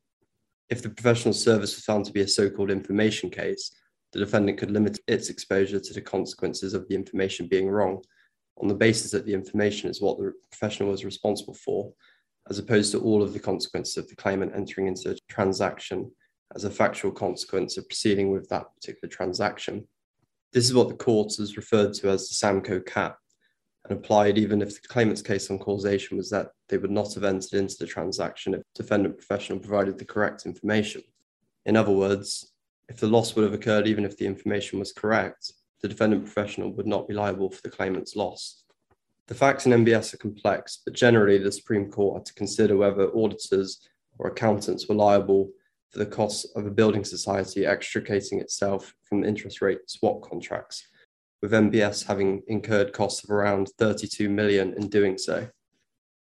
if 0.71 0.83
the 0.83 0.91
professional 0.91 1.35
service 1.35 1.75
was 1.75 1.85
found 1.85 2.05
to 2.05 2.13
be 2.13 2.21
a 2.21 2.29
so 2.29 2.51
called 2.51 2.71
information 2.71 3.31
case, 3.31 3.73
the 4.13 4.19
defendant 4.19 4.59
could 4.59 4.71
limit 4.71 4.99
its 5.07 5.29
exposure 5.29 5.81
to 5.81 5.95
the 5.95 6.01
consequences 6.01 6.75
of 6.75 6.87
the 6.89 6.95
information 6.95 7.47
being 7.47 7.69
wrong 7.69 8.03
on 8.61 8.69
the 8.69 8.75
basis 8.75 9.11
that 9.13 9.25
the 9.25 9.35
information 9.35 9.89
is 9.89 10.01
what 10.01 10.19
the 10.19 10.33
professional 10.51 10.91
was 10.91 11.05
responsible 11.05 11.55
for, 11.55 11.93
as 12.51 12.59
opposed 12.59 12.93
to 12.93 13.01
all 13.01 13.23
of 13.23 13.33
the 13.33 13.39
consequences 13.39 13.97
of 13.97 14.09
the 14.09 14.17
claimant 14.17 14.53
entering 14.55 14.89
into 14.89 15.11
a 15.11 15.17
transaction 15.29 16.11
as 16.55 16.65
a 16.65 16.71
factual 16.71 17.13
consequence 17.13 17.77
of 17.77 17.89
proceeding 17.89 18.33
with 18.33 18.49
that 18.49 18.67
particular 18.75 19.09
transaction. 19.09 19.87
This 20.53 20.65
is 20.65 20.75
what 20.75 20.89
the 20.89 20.95
court 20.95 21.35
has 21.37 21.57
referred 21.57 21.93
to 21.95 22.09
as 22.09 22.29
the 22.29 22.35
SAMCO 22.35 22.87
cap, 22.87 23.19
and 23.89 23.99
applied 23.99 24.39
even 24.39 24.61
if 24.61 24.81
the 24.81 24.89
claimant's 24.89 25.23
case 25.23 25.51
on 25.51 25.59
causation 25.59 26.17
was 26.17 26.31
that 26.31 26.51
they 26.69 26.79
would 26.79 26.91
not 26.91 27.15
have 27.15 27.25
entered 27.25 27.55
into 27.55 27.77
the 27.79 27.87
transaction 27.87 28.55
if 28.55 28.63
defendant 28.75 29.17
professional 29.17 29.59
provided 29.59 29.99
the 29.99 30.05
correct 30.05 30.47
information. 30.47 31.03
In 31.67 31.77
other 31.77 31.93
words, 31.93 32.53
if 32.89 32.99
the 32.99 33.07
loss 33.07 33.35
would 33.35 33.45
have 33.45 33.55
occurred 33.55 33.87
even 33.87 34.05
if 34.05 34.17
the 34.17 34.27
information 34.27 34.79
was 34.79 34.93
correct, 34.93 35.53
the 35.83 35.89
defendant 35.89 36.25
professional 36.25 36.73
would 36.73 36.87
not 36.87 37.09
be 37.09 37.15
liable 37.15 37.51
for 37.51 37.63
the 37.63 37.71
claimant's 37.71 38.17
loss. 38.17 38.65
The 39.27 39.35
facts 39.35 39.67
in 39.67 39.73
MBS 39.73 40.15
are 40.15 40.19
complex, 40.19 40.81
but 40.85 40.95
generally 40.95 41.39
the 41.39 41.53
Supreme 41.53 41.91
Court 41.91 42.19
had 42.19 42.27
to 42.27 42.35
consider 42.35 42.77
whether 42.77 43.15
auditors 43.15 43.87
or 44.19 44.29
accountants 44.29 44.89
were 44.89 44.95
liable 44.95 45.51
for 45.91 45.99
the 45.99 46.07
costs 46.07 46.47
of 46.57 46.67
a 46.67 46.71
building 46.71 47.05
society 47.05 47.67
extricating 47.67 48.41
itself 48.41 48.95
from 49.03 49.25
interest 49.25 49.63
rate 49.63 49.81
swap 49.87 50.23
contracts 50.23 50.89
with 51.43 51.53
MBS 51.53 52.07
having 52.07 52.43
incurred 52.47 52.93
costs 52.93 53.25
of 53.25 53.31
around 53.31 53.71
32 53.79 54.29
million 54.29 54.75
in 54.75 54.89
doing 54.89 55.19
so. 55.19 55.49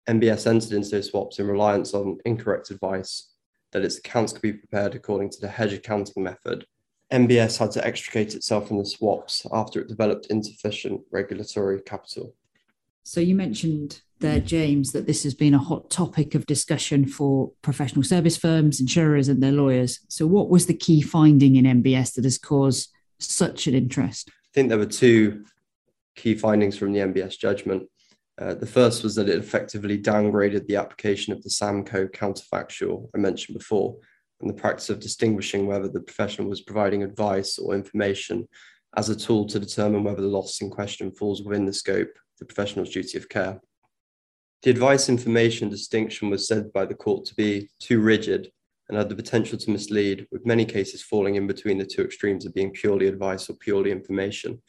MBS 0.09 0.47
entered 0.47 0.73
into 0.73 0.89
those 0.89 1.09
swaps 1.09 1.39
in 1.39 1.47
reliance 1.47 1.93
on 1.93 2.17
incorrect 2.25 2.69
advice 2.69 3.31
that 3.71 3.83
its 3.83 3.97
accounts 3.97 4.33
could 4.33 4.41
be 4.41 4.53
prepared 4.53 4.95
according 4.95 5.29
to 5.31 5.41
the 5.41 5.47
hedge 5.47 5.73
accounting 5.73 6.23
method. 6.23 6.65
MBS 7.11 7.57
had 7.57 7.71
to 7.71 7.85
extricate 7.85 8.35
itself 8.35 8.67
from 8.67 8.77
the 8.77 8.85
swaps 8.85 9.45
after 9.51 9.81
it 9.81 9.87
developed 9.87 10.27
insufficient 10.29 11.01
regulatory 11.11 11.81
capital. 11.81 12.35
So 13.03 13.21
you 13.21 13.35
mentioned 13.35 14.01
there, 14.19 14.39
James, 14.39 14.91
that 14.93 15.05
this 15.05 15.23
has 15.23 15.33
been 15.33 15.53
a 15.53 15.59
hot 15.59 15.89
topic 15.89 16.35
of 16.35 16.45
discussion 16.45 17.05
for 17.05 17.51
professional 17.61 18.03
service 18.03 18.37
firms, 18.37 18.79
insurers, 18.79 19.27
and 19.27 19.43
their 19.43 19.51
lawyers. 19.51 19.99
So, 20.07 20.25
what 20.25 20.49
was 20.49 20.65
the 20.65 20.73
key 20.73 21.01
finding 21.01 21.55
in 21.55 21.83
MBS 21.83 22.13
that 22.13 22.23
has 22.23 22.37
caused 22.37 22.89
such 23.19 23.67
an 23.67 23.75
interest? 23.75 24.31
Think 24.55 24.69
there 24.69 24.77
were 24.77 24.85
two 24.85 25.43
key 26.15 26.33
findings 26.33 26.77
from 26.77 26.93
the 26.93 27.01
MBS 27.01 27.37
judgment. 27.37 27.89
Uh, 28.39 28.53
the 28.53 28.65
first 28.65 29.03
was 29.03 29.13
that 29.15 29.27
it 29.27 29.37
effectively 29.37 30.01
downgraded 30.01 30.65
the 30.65 30.77
application 30.77 31.33
of 31.33 31.43
the 31.43 31.49
SAAMCO 31.49 32.11
counterfactual 32.11 33.09
I 33.13 33.17
mentioned 33.17 33.57
before, 33.57 33.97
and 34.39 34.49
the 34.49 34.53
practice 34.53 34.89
of 34.89 35.01
distinguishing 35.01 35.67
whether 35.67 35.89
the 35.89 35.99
professional 35.99 36.47
was 36.47 36.61
providing 36.61 37.03
advice 37.03 37.57
or 37.57 37.75
information 37.75 38.47
as 38.95 39.09
a 39.09 39.15
tool 39.15 39.45
to 39.47 39.59
determine 39.59 40.05
whether 40.05 40.21
the 40.21 40.27
loss 40.27 40.61
in 40.61 40.69
question 40.69 41.11
falls 41.11 41.43
within 41.43 41.65
the 41.65 41.73
scope 41.73 42.07
of 42.07 42.39
the 42.39 42.45
professional's 42.45 42.91
duty 42.91 43.17
of 43.17 43.27
care. 43.27 43.59
The 44.63 44.71
advice 44.71 45.09
information 45.09 45.67
distinction 45.67 46.29
was 46.29 46.47
said 46.47 46.71
by 46.71 46.85
the 46.85 46.95
court 46.95 47.25
to 47.25 47.35
be 47.35 47.69
too 47.81 47.99
rigid 47.99 48.53
and 48.87 48.97
had 48.97 49.09
the 49.09 49.15
potential 49.15 49.57
to 49.57 49.71
mislead, 49.71 50.27
with 50.31 50.45
many 50.45 50.65
cases 50.65 51.01
falling 51.01 51.35
in 51.35 51.47
between 51.47 51.77
the 51.77 51.85
two 51.85 52.03
extremes 52.03 52.45
of 52.45 52.53
being 52.53 52.71
purely 52.71 53.07
advice 53.07 53.49
or 53.49 53.55
purely 53.55 53.91
information. 53.91 54.61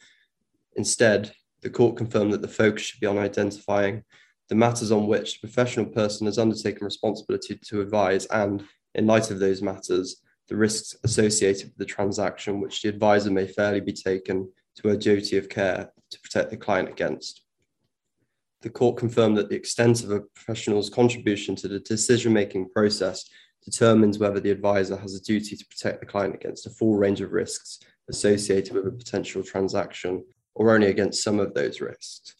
Instead, 0.75 1.31
the 1.61 1.69
court 1.69 1.97
confirmed 1.97 2.33
that 2.33 2.41
the 2.41 2.47
focus 2.47 2.83
should 2.83 2.99
be 2.99 3.07
on 3.07 3.17
identifying 3.17 4.03
the 4.49 4.55
matters 4.55 4.91
on 4.91 5.07
which 5.07 5.33
the 5.33 5.47
professional 5.47 5.85
person 5.85 6.25
has 6.25 6.37
undertaken 6.37 6.85
responsibility 6.85 7.59
to 7.65 7.81
advise 7.81 8.25
and, 8.27 8.63
in 8.95 9.05
light 9.05 9.29
of 9.29 9.39
those 9.39 9.61
matters, 9.61 10.21
the 10.47 10.55
risks 10.55 10.95
associated 11.03 11.65
with 11.65 11.77
the 11.77 11.85
transaction 11.85 12.61
which 12.61 12.81
the 12.81 12.89
advisor 12.89 13.29
may 13.29 13.45
fairly 13.45 13.81
be 13.81 13.91
taken 13.91 14.49
to 14.75 14.89
a 14.89 14.97
duty 14.97 15.37
of 15.37 15.49
care 15.49 15.91
to 16.09 16.19
protect 16.21 16.49
the 16.49 16.57
client 16.57 16.87
against. 16.87 17.41
The 18.61 18.69
court 18.69 18.97
confirmed 18.97 19.37
that 19.37 19.49
the 19.49 19.55
extent 19.55 20.03
of 20.03 20.11
a 20.11 20.21
professional's 20.21 20.89
contribution 20.89 21.55
to 21.57 21.67
the 21.67 21.79
decision 21.79 22.33
making 22.33 22.69
process 22.69 23.29
determines 23.69 24.17
whether 24.17 24.39
the 24.39 24.49
advisor 24.49 24.95
has 24.95 25.13
a 25.13 25.21
duty 25.21 25.57
to 25.57 25.65
protect 25.65 25.99
the 25.99 26.05
client 26.05 26.33
against 26.33 26.65
a 26.65 26.69
full 26.69 26.95
range 26.95 27.19
of 27.19 27.33
risks 27.33 27.79
associated 28.09 28.73
with 28.73 28.87
a 28.87 28.91
potential 28.91 29.43
transaction 29.43 30.23
or 30.55 30.73
only 30.73 30.87
against 30.87 31.21
some 31.21 31.37
of 31.37 31.53
those 31.53 31.81
risks. 31.81 32.33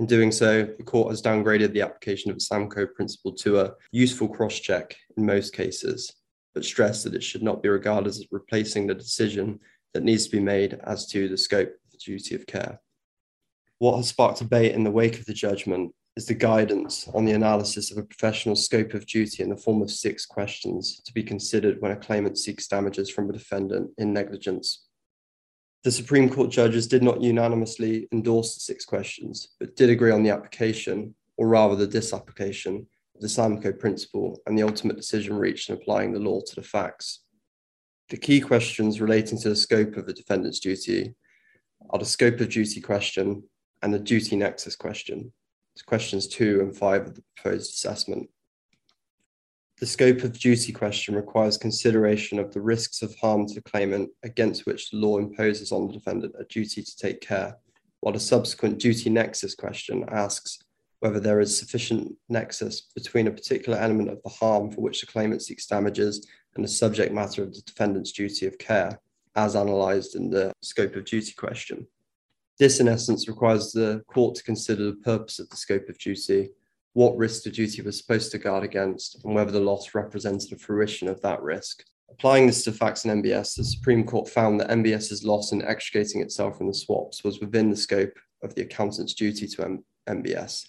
In 0.00 0.06
doing 0.06 0.32
so, 0.32 0.64
the 0.64 0.82
court 0.82 1.10
has 1.10 1.22
downgraded 1.22 1.72
the 1.72 1.82
application 1.82 2.32
of 2.32 2.38
the 2.38 2.44
SAAMCO 2.44 2.94
principle 2.94 3.32
to 3.34 3.60
a 3.60 3.74
useful 3.92 4.26
cross 4.26 4.58
check 4.58 4.96
in 5.16 5.24
most 5.24 5.54
cases, 5.54 6.12
but 6.52 6.64
stressed 6.64 7.04
that 7.04 7.14
it 7.14 7.22
should 7.22 7.44
not 7.44 7.62
be 7.62 7.68
regarded 7.68 8.08
as 8.08 8.26
replacing 8.32 8.88
the 8.88 8.94
decision 8.94 9.60
that 9.94 10.02
needs 10.02 10.24
to 10.24 10.32
be 10.32 10.40
made 10.40 10.80
as 10.82 11.06
to 11.08 11.28
the 11.28 11.38
scope 11.38 11.68
of 11.68 11.92
the 11.92 11.98
duty 11.98 12.34
of 12.34 12.44
care. 12.46 12.80
What 13.78 13.98
has 13.98 14.08
sparked 14.08 14.40
debate 14.40 14.74
in 14.74 14.82
the 14.82 14.90
wake 14.90 15.20
of 15.20 15.26
the 15.26 15.32
judgment 15.32 15.94
is 16.16 16.26
the 16.26 16.34
guidance 16.34 17.08
on 17.14 17.24
the 17.24 17.32
analysis 17.32 17.90
of 17.90 17.98
a 17.98 18.02
professional 18.02 18.56
scope 18.56 18.94
of 18.94 19.06
duty 19.06 19.42
in 19.42 19.48
the 19.48 19.56
form 19.56 19.80
of 19.80 19.90
six 19.90 20.26
questions 20.26 21.00
to 21.04 21.12
be 21.14 21.22
considered 21.22 21.80
when 21.80 21.92
a 21.92 21.96
claimant 21.96 22.36
seeks 22.36 22.66
damages 22.66 23.08
from 23.08 23.30
a 23.30 23.32
defendant 23.32 23.90
in 23.98 24.12
negligence. 24.12 24.86
The 25.84 25.92
Supreme 25.92 26.28
Court 26.28 26.50
judges 26.50 26.86
did 26.86 27.02
not 27.02 27.22
unanimously 27.22 28.08
endorse 28.12 28.54
the 28.54 28.60
six 28.60 28.84
questions, 28.84 29.54
but 29.58 29.76
did 29.76 29.88
agree 29.88 30.10
on 30.10 30.22
the 30.22 30.30
application, 30.30 31.14
or 31.38 31.48
rather 31.48 31.74
the 31.74 31.86
disapplication, 31.86 32.86
of 33.14 33.20
the 33.22 33.28
SAAMCO 33.28 33.78
principle 33.78 34.40
and 34.46 34.58
the 34.58 34.62
ultimate 34.62 34.96
decision 34.96 35.36
reached 35.36 35.70
in 35.70 35.76
applying 35.76 36.12
the 36.12 36.18
law 36.18 36.40
to 36.40 36.54
the 36.54 36.62
facts. 36.62 37.20
The 38.10 38.16
key 38.16 38.40
questions 38.40 39.00
relating 39.00 39.38
to 39.38 39.48
the 39.48 39.56
scope 39.56 39.96
of 39.96 40.06
the 40.06 40.12
defendant's 40.12 40.60
duty 40.60 41.14
are 41.90 41.98
the 41.98 42.04
scope 42.04 42.40
of 42.40 42.50
duty 42.50 42.80
question 42.80 43.44
and 43.82 43.94
the 43.94 43.98
duty 43.98 44.36
nexus 44.36 44.76
question 44.76 45.32
questions 45.86 46.26
two 46.26 46.60
and 46.60 46.76
five 46.76 47.06
of 47.06 47.14
the 47.14 47.22
proposed 47.36 47.74
assessment. 47.74 48.28
The 49.78 49.86
scope 49.86 50.24
of 50.24 50.38
duty 50.38 50.72
question 50.72 51.14
requires 51.14 51.56
consideration 51.56 52.38
of 52.38 52.52
the 52.52 52.60
risks 52.60 53.00
of 53.00 53.16
harm 53.16 53.46
to 53.46 53.62
claimant 53.62 54.10
against 54.22 54.66
which 54.66 54.90
the 54.90 54.98
law 54.98 55.16
imposes 55.16 55.72
on 55.72 55.86
the 55.86 55.94
defendant 55.94 56.34
a 56.38 56.44
duty 56.44 56.82
to 56.82 56.96
take 56.96 57.22
care, 57.22 57.56
while 58.00 58.12
the 58.12 58.20
subsequent 58.20 58.78
duty 58.78 59.08
nexus 59.08 59.54
question 59.54 60.04
asks 60.10 60.58
whether 60.98 61.18
there 61.18 61.40
is 61.40 61.58
sufficient 61.58 62.14
nexus 62.28 62.82
between 62.94 63.26
a 63.26 63.30
particular 63.30 63.78
element 63.78 64.10
of 64.10 64.22
the 64.22 64.28
harm 64.28 64.70
for 64.70 64.82
which 64.82 65.00
the 65.00 65.06
claimant 65.06 65.40
seeks 65.40 65.66
damages 65.66 66.26
and 66.56 66.64
the 66.64 66.68
subject 66.68 67.12
matter 67.12 67.42
of 67.42 67.54
the 67.54 67.62
defendant's 67.62 68.12
duty 68.12 68.46
of 68.46 68.58
care, 68.58 69.00
as 69.34 69.54
analysed 69.54 70.14
in 70.14 70.28
the 70.28 70.52
scope 70.60 70.94
of 70.94 71.06
duty 71.06 71.32
question. 71.32 71.86
This, 72.60 72.78
in 72.78 72.88
essence, 72.88 73.26
requires 73.26 73.72
the 73.72 74.02
court 74.06 74.34
to 74.34 74.42
consider 74.42 74.84
the 74.84 74.98
purpose 74.98 75.38
of 75.38 75.48
the 75.48 75.56
scope 75.56 75.88
of 75.88 75.96
duty, 75.96 76.50
what 76.92 77.16
risk 77.16 77.44
the 77.44 77.50
duty 77.50 77.80
was 77.80 77.96
supposed 77.96 78.30
to 78.32 78.38
guard 78.38 78.64
against, 78.64 79.24
and 79.24 79.34
whether 79.34 79.50
the 79.50 79.60
loss 79.60 79.94
represented 79.94 80.52
a 80.52 80.58
fruition 80.58 81.08
of 81.08 81.22
that 81.22 81.40
risk. 81.40 81.82
Applying 82.10 82.46
this 82.46 82.62
to 82.64 82.72
facts 82.72 83.06
in 83.06 83.22
MBS, 83.22 83.56
the 83.56 83.64
Supreme 83.64 84.04
Court 84.04 84.28
found 84.28 84.60
that 84.60 84.68
MBS's 84.68 85.24
loss 85.24 85.52
in 85.52 85.62
extricating 85.62 86.20
itself 86.20 86.58
from 86.58 86.66
the 86.66 86.74
swaps 86.74 87.24
was 87.24 87.40
within 87.40 87.70
the 87.70 87.76
scope 87.76 88.12
of 88.42 88.54
the 88.54 88.60
accountant's 88.60 89.14
duty 89.14 89.46
to 89.46 89.64
M- 89.64 89.84
MBS, 90.06 90.66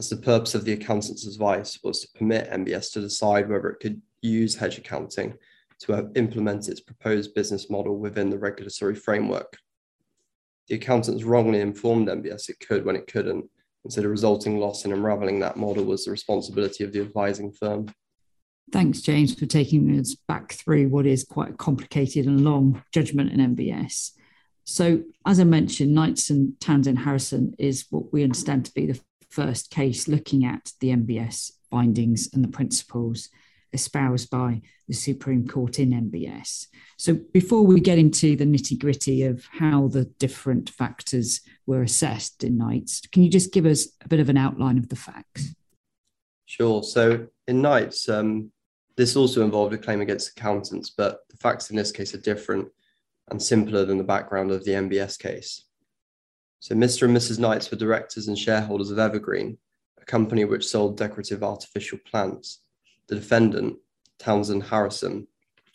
as 0.00 0.10
the 0.10 0.16
purpose 0.16 0.56
of 0.56 0.64
the 0.64 0.72
accountant's 0.72 1.28
advice 1.28 1.78
was 1.84 2.00
to 2.00 2.08
permit 2.18 2.50
MBS 2.50 2.92
to 2.94 3.00
decide 3.00 3.48
whether 3.48 3.68
it 3.68 3.78
could 3.78 4.02
use 4.20 4.56
hedge 4.56 4.78
accounting 4.78 5.34
to 5.78 5.92
uh, 5.92 6.02
implement 6.16 6.68
its 6.68 6.80
proposed 6.80 7.34
business 7.34 7.70
model 7.70 7.98
within 7.98 8.30
the 8.30 8.38
regulatory 8.38 8.96
framework 8.96 9.56
the 10.70 10.76
accountants 10.76 11.24
wrongly 11.24 11.60
informed 11.60 12.08
MBS 12.08 12.48
it 12.48 12.64
could 12.66 12.86
when 12.86 12.94
it 12.94 13.08
couldn't, 13.08 13.44
and 13.84 13.92
so 13.92 14.00
the 14.00 14.08
resulting 14.08 14.58
loss 14.58 14.84
in 14.84 14.92
unraveling 14.92 15.40
that 15.40 15.56
model 15.56 15.84
was 15.84 16.04
the 16.04 16.12
responsibility 16.12 16.84
of 16.84 16.92
the 16.92 17.00
advising 17.00 17.50
firm. 17.50 17.92
Thanks, 18.72 19.00
James, 19.00 19.34
for 19.34 19.46
taking 19.46 19.98
us 19.98 20.14
back 20.28 20.52
through 20.52 20.88
what 20.88 21.06
is 21.06 21.24
quite 21.24 21.50
a 21.50 21.54
complicated 21.54 22.26
and 22.26 22.44
long 22.44 22.84
judgment 22.94 23.32
in 23.32 23.56
MBS. 23.56 24.12
So, 24.62 25.02
as 25.26 25.40
I 25.40 25.44
mentioned, 25.44 25.92
Knights 25.92 26.30
and 26.30 26.58
Townsend 26.60 27.00
Harrison 27.00 27.52
is 27.58 27.86
what 27.90 28.12
we 28.12 28.22
understand 28.22 28.64
to 28.66 28.74
be 28.74 28.86
the 28.86 29.00
first 29.28 29.70
case 29.70 30.06
looking 30.06 30.44
at 30.44 30.70
the 30.78 30.90
MBS 30.90 31.50
findings 31.68 32.28
and 32.32 32.44
the 32.44 32.48
principles 32.48 33.28
espoused 33.72 34.30
by 34.30 34.60
the 34.88 34.94
Supreme 34.94 35.46
Court 35.46 35.78
in 35.78 35.90
MBS. 35.90 36.66
So, 36.96 37.14
before 37.32 37.62
we 37.62 37.80
get 37.80 37.98
into 37.98 38.36
the 38.36 38.44
nitty 38.44 38.78
gritty 38.78 39.22
of 39.22 39.44
how 39.52 39.88
the 39.88 40.04
different 40.18 40.70
factors 40.70 41.40
were 41.66 41.82
assessed 41.82 42.44
in 42.44 42.58
Knights, 42.58 43.02
can 43.12 43.22
you 43.22 43.30
just 43.30 43.52
give 43.52 43.66
us 43.66 43.88
a 44.04 44.08
bit 44.08 44.20
of 44.20 44.28
an 44.28 44.36
outline 44.36 44.78
of 44.78 44.88
the 44.88 44.96
facts? 44.96 45.54
Sure. 46.46 46.82
So, 46.82 47.28
in 47.46 47.62
Knights, 47.62 48.08
um, 48.08 48.50
this 48.96 49.16
also 49.16 49.44
involved 49.44 49.72
a 49.72 49.78
claim 49.78 50.00
against 50.00 50.36
accountants, 50.36 50.90
but 50.90 51.20
the 51.30 51.36
facts 51.36 51.70
in 51.70 51.76
this 51.76 51.92
case 51.92 52.14
are 52.14 52.20
different 52.20 52.68
and 53.30 53.40
simpler 53.40 53.84
than 53.84 53.98
the 53.98 54.04
background 54.04 54.50
of 54.50 54.64
the 54.64 54.72
MBS 54.72 55.18
case. 55.18 55.64
So, 56.58 56.74
Mr. 56.74 57.04
and 57.04 57.16
Mrs. 57.16 57.38
Knights 57.38 57.70
were 57.70 57.78
directors 57.78 58.28
and 58.28 58.38
shareholders 58.38 58.90
of 58.90 58.98
Evergreen, 58.98 59.56
a 60.00 60.04
company 60.04 60.44
which 60.44 60.66
sold 60.66 60.98
decorative 60.98 61.42
artificial 61.42 61.98
plants. 62.04 62.60
The 63.10 63.16
defendant, 63.16 63.76
Townsend 64.20 64.62
Harrison, 64.62 65.26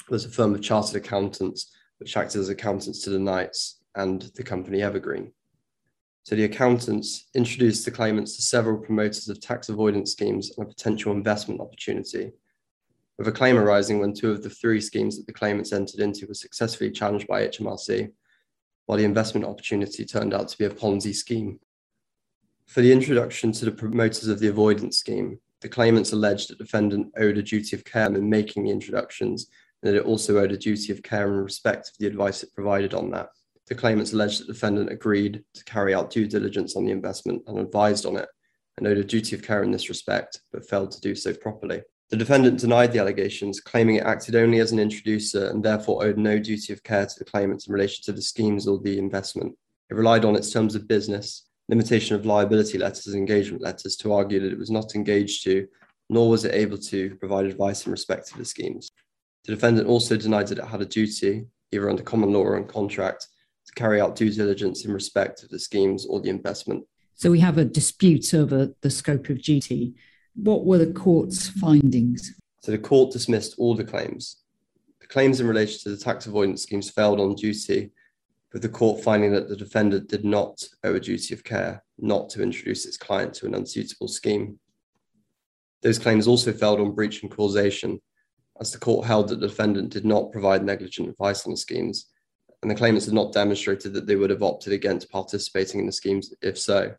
was 0.07 0.23
a 0.23 0.29
firm 0.29 0.55
of 0.55 0.61
chartered 0.61 0.95
accountants 0.95 1.75
which 1.97 2.15
acted 2.15 2.39
as 2.39 2.47
accountants 2.47 3.01
to 3.01 3.09
the 3.09 3.19
Knights 3.19 3.81
and 3.93 4.21
the 4.35 4.43
company 4.43 4.81
Evergreen. 4.81 5.33
So 6.23 6.37
the 6.37 6.45
accountants 6.45 7.27
introduced 7.35 7.83
the 7.83 7.91
claimants 7.91 8.37
to 8.37 8.41
several 8.41 8.77
promoters 8.77 9.27
of 9.27 9.41
tax 9.41 9.67
avoidance 9.67 10.13
schemes 10.13 10.57
and 10.57 10.65
a 10.65 10.69
potential 10.69 11.11
investment 11.11 11.59
opportunity, 11.59 12.31
with 13.17 13.27
a 13.27 13.33
claim 13.33 13.57
arising 13.57 13.99
when 13.99 14.13
two 14.13 14.31
of 14.31 14.41
the 14.41 14.49
three 14.49 14.79
schemes 14.79 15.17
that 15.17 15.27
the 15.27 15.33
claimants 15.33 15.73
entered 15.73 15.99
into 15.99 16.27
were 16.27 16.33
successfully 16.33 16.89
challenged 16.89 17.27
by 17.27 17.45
HMRC, 17.45 18.13
while 18.85 18.97
the 18.97 19.03
investment 19.03 19.45
opportunity 19.45 20.05
turned 20.05 20.33
out 20.33 20.47
to 20.47 20.57
be 20.57 20.63
a 20.63 20.69
Ponzi 20.69 21.13
scheme. 21.13 21.59
For 22.65 22.79
the 22.79 22.93
introduction 22.93 23.51
to 23.51 23.65
the 23.65 23.71
promoters 23.71 24.29
of 24.29 24.39
the 24.39 24.47
avoidance 24.47 24.97
scheme, 24.97 25.39
the 25.65 25.69
claimants 25.69 26.11
alleged 26.11 26.51
that 26.51 26.59
defendant 26.59 27.11
owed 27.17 27.39
a 27.39 27.41
duty 27.41 27.75
of 27.75 27.83
care 27.83 28.05
in 28.05 28.29
making 28.29 28.63
the 28.63 28.69
introductions 28.69 29.47
and 29.81 29.91
that 29.91 29.97
it 29.97 30.05
also 30.05 30.37
owed 30.37 30.51
a 30.51 30.57
duty 30.57 30.93
of 30.93 31.01
care 31.01 31.27
in 31.27 31.39
respect 31.39 31.89
of 31.89 31.97
the 31.97 32.05
advice 32.05 32.43
it 32.43 32.53
provided 32.53 32.93
on 32.93 33.09
that. 33.09 33.29
The 33.65 33.73
claimants 33.73 34.13
alleged 34.13 34.41
that 34.41 34.47
defendant 34.47 34.91
agreed 34.91 35.43
to 35.55 35.63
carry 35.63 35.95
out 35.95 36.11
due 36.11 36.27
diligence 36.27 36.75
on 36.75 36.85
the 36.85 36.91
investment 36.91 37.41
and 37.47 37.57
advised 37.57 38.05
on 38.05 38.15
it 38.15 38.29
and 38.77 38.85
owed 38.85 38.99
a 38.99 39.03
duty 39.03 39.35
of 39.35 39.41
care 39.41 39.63
in 39.63 39.71
this 39.71 39.89
respect, 39.89 40.39
but 40.53 40.69
failed 40.69 40.91
to 40.91 41.01
do 41.01 41.15
so 41.15 41.33
properly. 41.33 41.81
The 42.11 42.17
defendant 42.17 42.59
denied 42.59 42.91
the 42.91 42.99
allegations, 42.99 43.59
claiming 43.59 43.95
it 43.95 44.05
acted 44.05 44.35
only 44.35 44.59
as 44.59 44.71
an 44.71 44.77
introducer 44.77 45.49
and 45.49 45.63
therefore 45.63 46.05
owed 46.05 46.19
no 46.19 46.37
duty 46.37 46.73
of 46.73 46.83
care 46.83 47.07
to 47.07 47.15
the 47.17 47.25
claimants 47.25 47.65
in 47.65 47.73
relation 47.73 48.03
to 48.03 48.11
the 48.11 48.21
schemes 48.21 48.67
or 48.67 48.77
the 48.77 48.99
investment. 48.99 49.55
It 49.89 49.95
relied 49.95 50.25
on 50.25 50.35
its 50.35 50.51
terms 50.51 50.75
of 50.75 50.87
business, 50.87 51.44
limitation 51.69 52.15
of 52.15 52.25
liability 52.25 52.77
letters, 52.77 53.07
and 53.07 53.15
engagement 53.15 53.63
letters 53.63 53.95
to 53.97 54.13
argue 54.13 54.39
that 54.39 54.51
it 54.51 54.59
was 54.59 54.69
not 54.69 54.95
engaged 54.95 55.43
to, 55.43 55.67
nor 56.09 56.29
was 56.29 56.45
it 56.45 56.53
able 56.53 56.77
to, 56.77 57.15
provide 57.15 57.45
advice 57.45 57.85
in 57.85 57.91
respect 57.91 58.27
to 58.27 58.37
the 58.37 58.45
schemes. 58.45 58.89
The 59.45 59.53
defendant 59.53 59.87
also 59.87 60.17
denied 60.17 60.47
that 60.47 60.59
it 60.59 60.65
had 60.65 60.81
a 60.81 60.85
duty, 60.85 61.45
either 61.71 61.89
under 61.89 62.03
common 62.03 62.31
law 62.31 62.41
or 62.41 62.57
in 62.57 62.65
contract, 62.65 63.27
to 63.65 63.73
carry 63.73 63.99
out 63.99 64.15
due 64.15 64.31
diligence 64.31 64.85
in 64.85 64.91
respect 64.91 65.43
of 65.43 65.49
the 65.49 65.59
schemes 65.59 66.05
or 66.05 66.21
the 66.21 66.29
investment. 66.29 66.83
So 67.15 67.31
we 67.31 67.39
have 67.39 67.57
a 67.57 67.65
dispute 67.65 68.33
over 68.33 68.73
the 68.81 68.89
scope 68.89 69.29
of 69.29 69.41
duty 69.41 69.95
what 70.35 70.65
were 70.65 70.77
the 70.77 70.93
court's 70.93 71.47
findings? 71.47 72.33
So 72.61 72.71
the 72.71 72.77
court 72.77 73.11
dismissed 73.11 73.55
all 73.57 73.75
the 73.75 73.83
claims. 73.83 74.37
The 74.99 75.07
claims 75.07 75.39
in 75.39 75.47
relation 75.47 75.79
to 75.83 75.89
the 75.89 76.03
tax 76.03 76.25
avoidance 76.25 76.63
schemes 76.63 76.89
failed 76.89 77.19
on 77.19 77.35
duty, 77.35 77.91
with 78.55 78.61
the 78.61 78.69
court 78.69 79.03
finding 79.03 79.33
that 79.33 79.49
the 79.49 79.55
defendant 79.57 80.07
did 80.07 80.23
not 80.23 80.63
owe 80.85 80.95
a 80.95 80.99
duty 80.99 81.33
of 81.33 81.43
care 81.43 81.83
not 81.97 82.29
to 82.29 82.41
introduce 82.41 82.85
its 82.85 82.95
client 82.95 83.33
to 83.33 83.45
an 83.45 83.53
unsuitable 83.53 84.07
scheme. 84.07 84.57
Those 85.81 85.99
claims 85.99 86.25
also 86.25 86.53
failed 86.53 86.79
on 86.79 86.95
breach 86.95 87.21
and 87.21 87.29
causation, 87.29 87.99
as 88.61 88.71
the 88.71 88.79
court 88.79 89.05
held 89.05 89.27
that 89.27 89.41
the 89.41 89.49
defendant 89.49 89.89
did 89.89 90.05
not 90.05 90.31
provide 90.31 90.63
negligent 90.63 91.09
advice 91.09 91.45
on 91.45 91.51
the 91.51 91.57
schemes, 91.57 92.05
and 92.61 92.71
the 92.71 92.75
claimants 92.75 93.03
had 93.03 93.13
not 93.13 93.33
demonstrated 93.33 93.91
that 93.91 94.07
they 94.07 94.15
would 94.15 94.29
have 94.29 94.41
opted 94.41 94.71
against 94.71 95.11
participating 95.11 95.81
in 95.81 95.85
the 95.85 95.91
schemes 95.91 96.33
if 96.41 96.57
so 96.57 96.95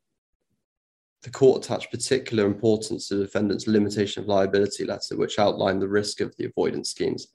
the 1.22 1.30
court 1.30 1.64
attached 1.64 1.90
particular 1.90 2.44
importance 2.44 3.08
to 3.08 3.14
the 3.14 3.24
defendant's 3.24 3.66
limitation 3.66 4.22
of 4.22 4.28
liability 4.28 4.84
letter, 4.84 5.16
which 5.16 5.38
outlined 5.38 5.80
the 5.80 5.88
risk 5.88 6.20
of 6.20 6.36
the 6.36 6.44
avoidance 6.44 6.90
schemes 6.90 7.28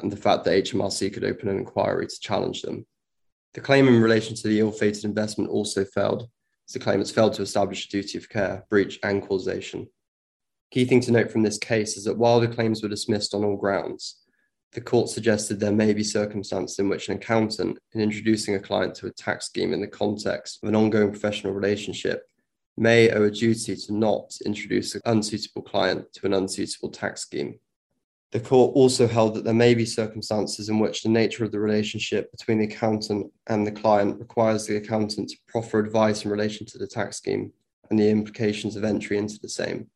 and 0.00 0.10
the 0.10 0.16
fact 0.16 0.42
that 0.42 0.64
HMRC 0.64 1.14
could 1.14 1.22
open 1.22 1.48
an 1.48 1.58
inquiry 1.58 2.08
to 2.08 2.18
challenge 2.18 2.62
them. 2.62 2.84
The 3.54 3.60
claim 3.60 3.86
in 3.86 4.02
relation 4.02 4.34
to 4.34 4.48
the 4.48 4.58
ill 4.58 4.72
fated 4.72 5.04
investment 5.04 5.50
also 5.50 5.84
failed, 5.84 6.28
as 6.68 6.72
the 6.72 6.80
claimants 6.80 7.12
failed 7.12 7.34
to 7.34 7.42
establish 7.42 7.86
a 7.86 7.88
duty 7.88 8.18
of 8.18 8.28
care, 8.28 8.66
breach, 8.68 8.98
and 9.04 9.26
causation. 9.26 9.86
Key 10.72 10.84
thing 10.84 11.00
to 11.02 11.12
note 11.12 11.30
from 11.30 11.44
this 11.44 11.58
case 11.58 11.96
is 11.96 12.04
that 12.04 12.18
while 12.18 12.40
the 12.40 12.48
claims 12.48 12.82
were 12.82 12.88
dismissed 12.88 13.32
on 13.32 13.44
all 13.44 13.56
grounds, 13.56 14.16
the 14.72 14.80
court 14.80 15.08
suggested 15.08 15.60
there 15.60 15.70
may 15.70 15.92
be 15.92 16.02
circumstances 16.02 16.80
in 16.80 16.88
which 16.88 17.08
an 17.08 17.14
accountant, 17.14 17.78
in 17.92 18.00
introducing 18.00 18.56
a 18.56 18.60
client 18.60 18.96
to 18.96 19.06
a 19.06 19.12
tax 19.12 19.46
scheme 19.46 19.72
in 19.72 19.80
the 19.80 19.86
context 19.86 20.58
of 20.60 20.68
an 20.68 20.74
ongoing 20.74 21.10
professional 21.10 21.52
relationship, 21.52 22.24
may 22.76 23.08
owe 23.10 23.22
a 23.22 23.30
duty 23.30 23.76
to 23.76 23.94
not 23.94 24.32
introduce 24.44 24.96
an 24.96 25.02
unsuitable 25.04 25.62
client 25.62 26.12
to 26.12 26.26
an 26.26 26.34
unsuitable 26.34 26.90
tax 26.90 27.20
scheme. 27.20 27.60
The 28.34 28.40
court 28.40 28.74
also 28.74 29.06
held 29.06 29.34
that 29.34 29.44
there 29.44 29.54
may 29.54 29.74
be 29.74 29.86
circumstances 29.86 30.68
in 30.68 30.80
which 30.80 31.04
the 31.04 31.08
nature 31.08 31.44
of 31.44 31.52
the 31.52 31.60
relationship 31.60 32.32
between 32.32 32.58
the 32.58 32.64
accountant 32.64 33.32
and 33.46 33.64
the 33.64 33.70
client 33.70 34.18
requires 34.18 34.66
the 34.66 34.74
accountant 34.74 35.28
to 35.28 35.36
proffer 35.46 35.78
advice 35.78 36.24
in 36.24 36.32
relation 36.32 36.66
to 36.66 36.76
the 36.76 36.88
tax 36.88 37.18
scheme 37.18 37.52
and 37.88 37.98
the 37.98 38.10
implications 38.10 38.74
of 38.74 38.82
entry 38.82 39.18
into 39.18 39.38
the 39.38 39.48
same. 39.48 39.86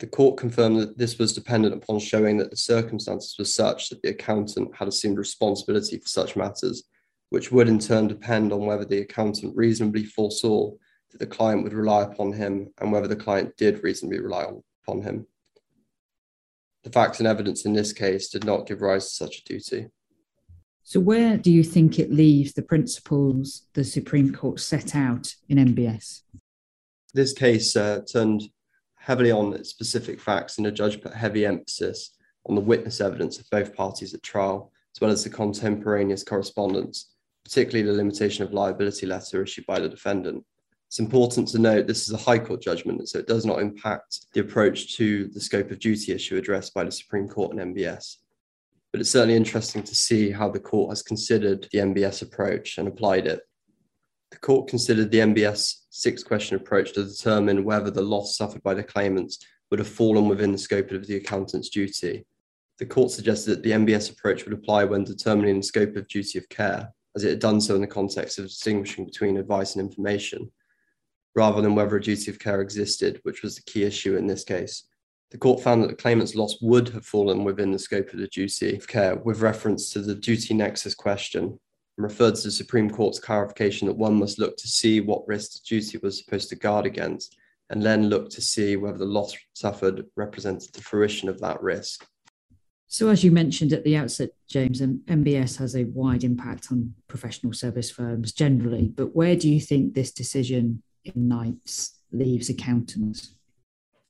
The 0.00 0.06
court 0.06 0.36
confirmed 0.36 0.78
that 0.80 0.98
this 0.98 1.18
was 1.18 1.32
dependent 1.32 1.74
upon 1.74 1.98
showing 1.98 2.36
that 2.36 2.50
the 2.50 2.58
circumstances 2.58 3.34
were 3.38 3.46
such 3.46 3.88
that 3.88 4.02
the 4.02 4.10
accountant 4.10 4.76
had 4.76 4.88
assumed 4.88 5.16
responsibility 5.16 5.96
for 5.96 6.08
such 6.08 6.36
matters, 6.36 6.84
which 7.30 7.50
would 7.50 7.68
in 7.68 7.78
turn 7.78 8.06
depend 8.06 8.52
on 8.52 8.66
whether 8.66 8.84
the 8.84 9.00
accountant 9.00 9.56
reasonably 9.56 10.04
foresaw 10.04 10.70
that 11.10 11.20
the 11.20 11.26
client 11.26 11.64
would 11.64 11.72
rely 11.72 12.02
upon 12.02 12.34
him 12.34 12.68
and 12.82 12.92
whether 12.92 13.08
the 13.08 13.16
client 13.16 13.56
did 13.56 13.82
reasonably 13.82 14.20
rely 14.20 14.46
upon 14.82 15.00
him. 15.00 15.26
The 16.84 16.90
facts 16.90 17.18
and 17.18 17.26
evidence 17.26 17.64
in 17.64 17.72
this 17.72 17.92
case 17.92 18.28
did 18.28 18.44
not 18.44 18.66
give 18.66 18.82
rise 18.82 19.08
to 19.08 19.14
such 19.14 19.38
a 19.38 19.44
duty. 19.44 19.88
So, 20.84 21.00
where 21.00 21.36
do 21.36 21.50
you 21.50 21.62
think 21.62 21.98
it 21.98 22.10
leaves 22.10 22.54
the 22.54 22.62
principles 22.62 23.66
the 23.74 23.84
Supreme 23.84 24.32
Court 24.32 24.58
set 24.58 24.96
out 24.96 25.34
in 25.48 25.58
MBS? 25.58 26.22
This 27.12 27.32
case 27.32 27.76
uh, 27.76 28.00
turned 28.10 28.44
heavily 28.96 29.30
on 29.30 29.62
specific 29.64 30.20
facts, 30.20 30.56
and 30.56 30.66
the 30.66 30.72
judge 30.72 31.02
put 31.02 31.12
heavy 31.12 31.44
emphasis 31.44 32.16
on 32.46 32.54
the 32.54 32.60
witness 32.60 33.00
evidence 33.00 33.38
of 33.38 33.50
both 33.50 33.74
parties 33.74 34.14
at 34.14 34.22
trial, 34.22 34.72
as 34.94 35.00
well 35.00 35.10
as 35.10 35.24
the 35.24 35.30
contemporaneous 35.30 36.22
correspondence, 36.22 37.12
particularly 37.44 37.86
the 37.86 37.96
limitation 37.96 38.44
of 38.44 38.52
liability 38.52 39.06
letter 39.06 39.42
issued 39.42 39.66
by 39.66 39.78
the 39.78 39.88
defendant. 39.88 40.44
It's 40.88 41.00
important 41.00 41.48
to 41.48 41.58
note 41.58 41.86
this 41.86 42.08
is 42.08 42.14
a 42.14 42.16
High 42.16 42.38
Court 42.38 42.62
judgment, 42.62 43.06
so 43.06 43.18
it 43.18 43.26
does 43.26 43.44
not 43.44 43.60
impact 43.60 44.32
the 44.32 44.40
approach 44.40 44.96
to 44.96 45.28
the 45.28 45.40
scope 45.40 45.70
of 45.70 45.78
duty 45.78 46.12
issue 46.12 46.38
addressed 46.38 46.72
by 46.72 46.82
the 46.82 46.90
Supreme 46.90 47.28
Court 47.28 47.54
and 47.54 47.76
MBS. 47.76 48.16
But 48.90 49.02
it's 49.02 49.10
certainly 49.10 49.36
interesting 49.36 49.82
to 49.82 49.94
see 49.94 50.30
how 50.30 50.48
the 50.48 50.58
court 50.58 50.90
has 50.90 51.02
considered 51.02 51.68
the 51.72 51.80
MBS 51.80 52.22
approach 52.22 52.78
and 52.78 52.88
applied 52.88 53.26
it. 53.26 53.42
The 54.30 54.38
court 54.38 54.68
considered 54.68 55.10
the 55.10 55.18
MBS 55.18 55.74
six 55.90 56.22
question 56.22 56.56
approach 56.56 56.94
to 56.94 57.04
determine 57.04 57.64
whether 57.64 57.90
the 57.90 58.00
loss 58.00 58.34
suffered 58.34 58.62
by 58.62 58.72
the 58.72 58.82
claimants 58.82 59.40
would 59.70 59.80
have 59.80 59.88
fallen 59.88 60.26
within 60.26 60.52
the 60.52 60.58
scope 60.58 60.90
of 60.90 61.06
the 61.06 61.16
accountant's 61.16 61.68
duty. 61.68 62.24
The 62.78 62.86
court 62.86 63.10
suggested 63.10 63.50
that 63.50 63.62
the 63.62 63.72
MBS 63.72 64.10
approach 64.10 64.46
would 64.46 64.54
apply 64.54 64.84
when 64.84 65.04
determining 65.04 65.58
the 65.58 65.64
scope 65.64 65.96
of 65.96 66.08
duty 66.08 66.38
of 66.38 66.48
care, 66.48 66.94
as 67.14 67.24
it 67.24 67.30
had 67.30 67.40
done 67.40 67.60
so 67.60 67.74
in 67.74 67.82
the 67.82 67.86
context 67.86 68.38
of 68.38 68.46
distinguishing 68.46 69.04
between 69.04 69.36
advice 69.36 69.76
and 69.76 69.86
information 69.86 70.50
rather 71.38 71.62
than 71.62 71.76
whether 71.76 71.96
a 71.96 72.02
duty 72.02 72.32
of 72.32 72.38
care 72.40 72.60
existed, 72.60 73.20
which 73.22 73.44
was 73.44 73.54
the 73.54 73.62
key 73.62 73.84
issue 73.84 74.16
in 74.16 74.26
this 74.26 74.42
case. 74.42 74.88
The 75.30 75.38
court 75.38 75.62
found 75.62 75.84
that 75.84 75.88
the 75.88 75.94
claimant's 75.94 76.34
loss 76.34 76.60
would 76.60 76.88
have 76.88 77.06
fallen 77.06 77.44
within 77.44 77.70
the 77.70 77.78
scope 77.78 78.12
of 78.12 78.18
the 78.18 78.26
duty 78.26 78.74
of 78.74 78.88
care 78.88 79.14
with 79.14 79.40
reference 79.40 79.90
to 79.90 80.00
the 80.00 80.16
duty 80.16 80.52
nexus 80.52 80.96
question 80.96 81.44
and 81.44 82.04
referred 82.04 82.34
to 82.34 82.42
the 82.42 82.50
Supreme 82.50 82.90
Court's 82.90 83.20
clarification 83.20 83.86
that 83.86 83.96
one 83.96 84.18
must 84.18 84.40
look 84.40 84.56
to 84.56 84.66
see 84.66 85.00
what 85.00 85.28
risk 85.28 85.52
the 85.52 85.60
duty 85.64 85.96
was 86.02 86.18
supposed 86.18 86.48
to 86.48 86.56
guard 86.56 86.86
against 86.86 87.36
and 87.70 87.80
then 87.80 88.08
look 88.08 88.30
to 88.30 88.40
see 88.40 88.74
whether 88.74 88.98
the 88.98 89.04
loss 89.04 89.36
suffered 89.52 90.06
represented 90.16 90.72
the 90.72 90.82
fruition 90.82 91.28
of 91.28 91.38
that 91.38 91.62
risk. 91.62 92.04
So, 92.88 93.10
as 93.10 93.22
you 93.22 93.30
mentioned 93.30 93.72
at 93.72 93.84
the 93.84 93.96
outset, 93.96 94.30
James, 94.48 94.80
MBS 94.80 95.58
has 95.58 95.76
a 95.76 95.84
wide 95.84 96.24
impact 96.24 96.72
on 96.72 96.94
professional 97.06 97.52
service 97.52 97.90
firms 97.92 98.32
generally, 98.32 98.88
but 98.88 99.14
where 99.14 99.36
do 99.36 99.48
you 99.48 99.60
think 99.60 99.94
this 99.94 100.10
decision 100.10 100.82
Knights 101.14 102.00
leaves 102.12 102.48
accountants? 102.48 103.34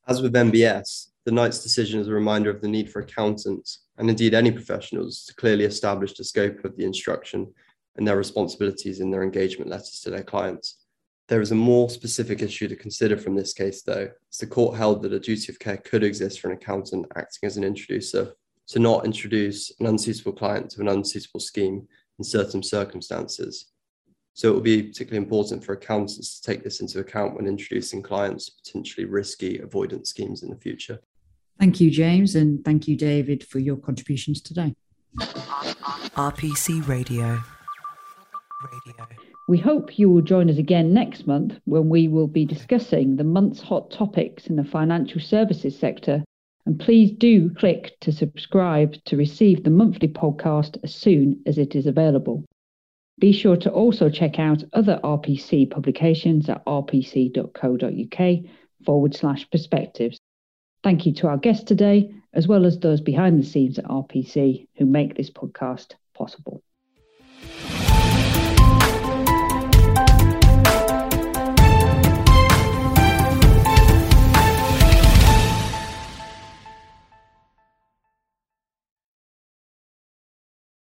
As 0.06 0.22
with 0.22 0.32
MBS, 0.32 1.08
the 1.24 1.32
Knights 1.32 1.62
decision 1.62 2.00
is 2.00 2.08
a 2.08 2.12
reminder 2.12 2.50
of 2.50 2.60
the 2.60 2.68
need 2.68 2.90
for 2.90 3.00
accountants, 3.00 3.84
and 3.98 4.08
indeed 4.08 4.32
any 4.32 4.50
professionals, 4.50 5.24
to 5.26 5.34
clearly 5.34 5.64
establish 5.64 6.14
the 6.14 6.24
scope 6.24 6.64
of 6.64 6.76
the 6.76 6.84
instruction 6.84 7.52
and 7.96 8.06
their 8.06 8.16
responsibilities 8.16 9.00
in 9.00 9.10
their 9.10 9.22
engagement 9.22 9.70
letters 9.70 10.00
to 10.00 10.10
their 10.10 10.22
clients. 10.22 10.76
There 11.28 11.42
is 11.42 11.50
a 11.50 11.56
more 11.56 11.90
specific 11.90 12.40
issue 12.40 12.68
to 12.68 12.76
consider 12.76 13.18
from 13.18 13.34
this 13.34 13.52
case, 13.52 13.82
though, 13.82 14.08
as 14.32 14.38
the 14.38 14.46
court 14.46 14.78
held 14.78 15.02
that 15.02 15.12
a 15.12 15.20
duty 15.20 15.52
of 15.52 15.58
care 15.58 15.76
could 15.76 16.02
exist 16.02 16.40
for 16.40 16.48
an 16.48 16.56
accountant 16.56 17.06
acting 17.16 17.46
as 17.46 17.58
an 17.58 17.64
introducer 17.64 18.32
to 18.68 18.78
not 18.78 19.04
introduce 19.04 19.70
an 19.80 19.86
unsuitable 19.86 20.32
client 20.32 20.70
to 20.70 20.80
an 20.80 20.88
unsuitable 20.88 21.40
scheme 21.40 21.86
in 22.18 22.24
certain 22.24 22.62
circumstances. 22.62 23.66
So 24.38 24.50
it 24.50 24.54
will 24.54 24.60
be 24.60 24.84
particularly 24.84 25.24
important 25.24 25.64
for 25.64 25.72
accountants 25.72 26.38
to 26.38 26.48
take 26.48 26.62
this 26.62 26.80
into 26.80 27.00
account 27.00 27.34
when 27.34 27.48
introducing 27.48 28.04
clients 28.04 28.46
to 28.46 28.52
potentially 28.62 29.04
risky 29.04 29.58
avoidance 29.58 30.10
schemes 30.10 30.44
in 30.44 30.50
the 30.50 30.56
future. 30.56 31.00
Thank 31.58 31.80
you, 31.80 31.90
James, 31.90 32.36
and 32.36 32.64
thank 32.64 32.86
you, 32.86 32.94
David, 32.96 33.42
for 33.42 33.58
your 33.58 33.76
contributions 33.76 34.40
today. 34.40 34.76
RPC 35.18 36.86
Radio. 36.86 37.40
Radio. 38.62 39.08
We 39.48 39.58
hope 39.58 39.98
you 39.98 40.08
will 40.08 40.22
join 40.22 40.48
us 40.48 40.58
again 40.58 40.94
next 40.94 41.26
month 41.26 41.58
when 41.64 41.88
we 41.88 42.06
will 42.06 42.28
be 42.28 42.44
discussing 42.44 43.16
the 43.16 43.24
month's 43.24 43.60
hot 43.60 43.90
topics 43.90 44.46
in 44.46 44.54
the 44.54 44.62
financial 44.62 45.20
services 45.20 45.76
sector. 45.76 46.22
And 46.64 46.78
please 46.78 47.10
do 47.10 47.50
click 47.54 47.98
to 48.02 48.12
subscribe 48.12 49.02
to 49.06 49.16
receive 49.16 49.64
the 49.64 49.70
monthly 49.70 50.06
podcast 50.06 50.78
as 50.84 50.94
soon 50.94 51.42
as 51.44 51.58
it 51.58 51.74
is 51.74 51.88
available. 51.88 52.44
Be 53.18 53.32
sure 53.32 53.56
to 53.56 53.70
also 53.70 54.08
check 54.08 54.38
out 54.38 54.62
other 54.72 55.00
RPC 55.02 55.70
publications 55.70 56.48
at 56.48 56.64
rpc.co.uk 56.64 58.44
forward 58.84 59.14
slash 59.14 59.50
perspectives. 59.50 60.20
Thank 60.84 61.04
you 61.04 61.12
to 61.14 61.26
our 61.26 61.36
guests 61.36 61.64
today, 61.64 62.14
as 62.32 62.46
well 62.46 62.64
as 62.64 62.78
those 62.78 63.00
behind 63.00 63.40
the 63.40 63.46
scenes 63.46 63.78
at 63.78 63.86
RPC 63.86 64.68
who 64.76 64.86
make 64.86 65.16
this 65.16 65.30
podcast 65.30 65.94
possible. 66.14 66.62